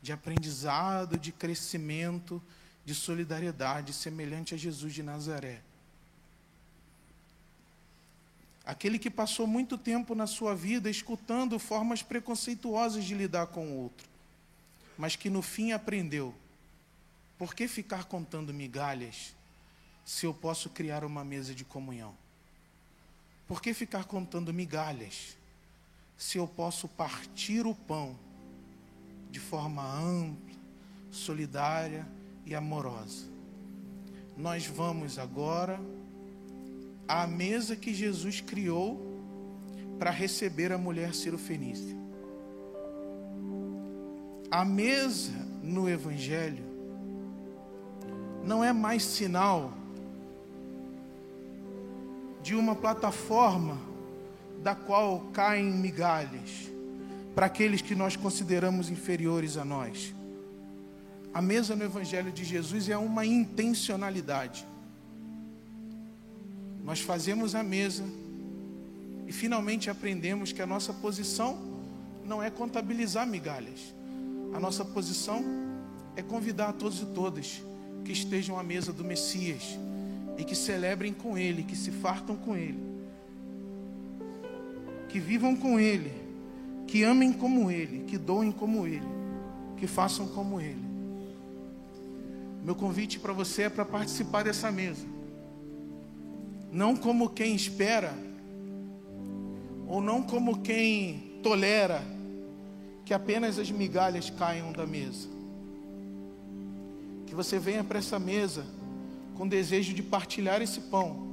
de 0.00 0.12
aprendizado, 0.12 1.18
de 1.18 1.32
crescimento, 1.32 2.40
de 2.84 2.94
solidariedade, 2.94 3.92
semelhante 3.92 4.54
a 4.54 4.58
Jesus 4.58 4.94
de 4.94 5.02
Nazaré. 5.02 5.60
Aquele 8.64 8.98
que 8.98 9.10
passou 9.10 9.46
muito 9.46 9.76
tempo 9.76 10.14
na 10.14 10.26
sua 10.26 10.54
vida 10.54 10.88
escutando 10.88 11.58
formas 11.58 12.02
preconceituosas 12.02 13.04
de 13.04 13.14
lidar 13.14 13.48
com 13.48 13.66
o 13.66 13.82
outro 13.82 14.08
mas 14.98 15.14
que 15.14 15.30
no 15.30 15.40
fim 15.40 15.70
aprendeu. 15.70 16.34
Por 17.38 17.54
que 17.54 17.68
ficar 17.68 18.06
contando 18.06 18.52
migalhas 18.52 19.32
se 20.04 20.26
eu 20.26 20.34
posso 20.34 20.68
criar 20.68 21.04
uma 21.04 21.24
mesa 21.24 21.54
de 21.54 21.64
comunhão? 21.64 22.12
Por 23.48 23.62
que 23.62 23.72
ficar 23.72 24.04
contando 24.04 24.52
migalhas 24.52 25.36
se 26.18 26.36
eu 26.36 26.46
posso 26.46 26.86
partir 26.86 27.66
o 27.66 27.74
pão 27.74 28.14
de 29.30 29.40
forma 29.40 29.82
ampla, 29.82 30.54
solidária 31.10 32.06
e 32.44 32.54
amorosa? 32.54 33.26
Nós 34.36 34.66
vamos 34.66 35.18
agora 35.18 35.80
à 37.08 37.26
mesa 37.26 37.74
que 37.74 37.94
Jesus 37.94 38.42
criou 38.42 39.18
para 39.98 40.10
receber 40.10 40.70
a 40.70 40.78
mulher 40.78 41.14
cirofenícia. 41.14 41.96
A 44.50 44.62
mesa 44.62 45.32
no 45.62 45.88
Evangelho 45.88 46.64
não 48.44 48.62
é 48.62 48.74
mais 48.74 49.02
sinal 49.02 49.77
de 52.48 52.54
uma 52.54 52.74
plataforma 52.74 53.76
da 54.62 54.74
qual 54.74 55.20
caem 55.34 55.70
migalhas 55.70 56.70
para 57.34 57.44
aqueles 57.44 57.82
que 57.82 57.94
nós 57.94 58.16
consideramos 58.16 58.88
inferiores 58.88 59.58
a 59.58 59.66
nós. 59.66 60.14
A 61.34 61.42
mesa 61.42 61.76
no 61.76 61.84
Evangelho 61.84 62.32
de 62.32 62.46
Jesus 62.46 62.88
é 62.88 62.96
uma 62.96 63.26
intencionalidade. 63.26 64.66
Nós 66.82 67.00
fazemos 67.00 67.54
a 67.54 67.62
mesa 67.62 68.04
e 69.26 69.32
finalmente 69.32 69.90
aprendemos 69.90 70.50
que 70.50 70.62
a 70.62 70.66
nossa 70.66 70.90
posição 70.90 71.58
não 72.24 72.42
é 72.42 72.48
contabilizar 72.48 73.26
migalhas. 73.26 73.94
A 74.54 74.58
nossa 74.58 74.86
posição 74.86 75.44
é 76.16 76.22
convidar 76.22 76.70
a 76.70 76.72
todos 76.72 77.02
e 77.02 77.06
todas 77.08 77.62
que 78.06 78.12
estejam 78.12 78.58
à 78.58 78.62
mesa 78.62 78.90
do 78.90 79.04
Messias 79.04 79.78
e 80.38 80.44
que 80.44 80.54
celebrem 80.54 81.12
com 81.12 81.36
Ele, 81.36 81.64
que 81.64 81.74
se 81.74 81.90
fartam 81.90 82.36
com 82.36 82.56
Ele, 82.56 82.78
que 85.08 85.18
vivam 85.18 85.56
com 85.56 85.80
Ele, 85.80 86.12
que 86.86 87.02
amem 87.02 87.32
como 87.32 87.68
Ele, 87.68 88.04
que 88.04 88.16
doem 88.16 88.52
como 88.52 88.86
Ele, 88.86 89.06
que 89.76 89.88
façam 89.88 90.28
como 90.28 90.60
Ele. 90.60 90.86
Meu 92.62 92.76
convite 92.76 93.18
para 93.18 93.32
você 93.32 93.62
é 93.62 93.68
para 93.68 93.84
participar 93.84 94.44
dessa 94.44 94.70
mesa, 94.70 95.04
não 96.70 96.94
como 96.94 97.28
quem 97.30 97.56
espera, 97.56 98.14
ou 99.88 100.00
não 100.00 100.22
como 100.22 100.60
quem 100.60 101.40
tolera 101.42 102.00
que 103.04 103.12
apenas 103.12 103.58
as 103.58 103.70
migalhas 103.70 104.30
caiam 104.30 104.70
da 104.70 104.86
mesa. 104.86 105.26
Que 107.26 107.34
você 107.34 107.58
venha 107.58 107.82
para 107.82 107.98
essa 107.98 108.18
mesa 108.18 108.64
com 109.38 109.46
desejo 109.46 109.94
de 109.94 110.02
partilhar 110.02 110.60
esse 110.60 110.80
pão, 110.80 111.28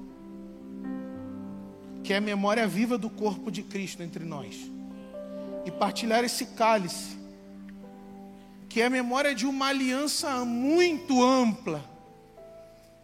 que 2.04 2.14
é 2.14 2.18
a 2.18 2.22
memória 2.22 2.68
viva 2.68 3.00
do 3.00 3.10
corpo 3.10 3.50
de 3.50 3.64
Cristo 3.64 4.04
entre 4.04 4.24
nós, 4.24 4.56
e 5.66 5.72
partilhar 5.72 6.24
esse 6.24 6.46
cálice, 6.46 7.18
que 8.70 8.80
é 8.80 8.86
a 8.86 8.92
memória 8.92 9.34
de 9.34 9.48
uma 9.48 9.70
aliança 9.70 10.46
muito 10.46 11.24
ampla, 11.24 11.84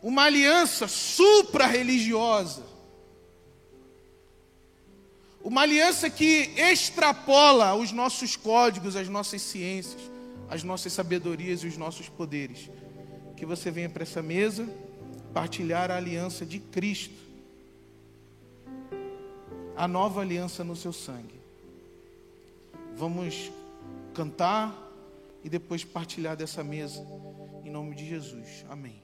uma 0.03 0.25
aliança 0.25 0.87
supra-religiosa, 0.87 2.61
uma 5.43 5.61
aliança 5.61 6.11
que 6.11 6.51
extrapola 6.57 7.73
os 7.73 7.91
nossos 7.91 8.35
códigos, 8.35 8.95
as 8.95 9.09
nossas 9.09 9.41
ciências, 9.41 9.99
as 10.47 10.63
nossas 10.63 10.93
sabedorias 10.93 11.63
e 11.63 11.67
os 11.67 11.75
nossos 11.75 12.07
poderes. 12.07 12.69
Que 13.35 13.47
você 13.47 13.71
venha 13.71 13.89
para 13.89 14.03
essa 14.03 14.21
mesa 14.21 14.69
partilhar 15.33 15.89
a 15.91 15.97
aliança 15.97 16.45
de 16.45 16.59
Cristo, 16.59 17.15
a 19.75 19.87
nova 19.87 20.21
aliança 20.21 20.63
no 20.63 20.75
seu 20.75 20.93
sangue. 20.93 21.39
Vamos 22.95 23.51
cantar 24.13 24.75
e 25.43 25.49
depois 25.49 25.83
partilhar 25.83 26.35
dessa 26.35 26.63
mesa, 26.63 27.05
em 27.63 27.71
nome 27.71 27.95
de 27.95 28.07
Jesus. 28.07 28.65
Amém. 28.69 29.00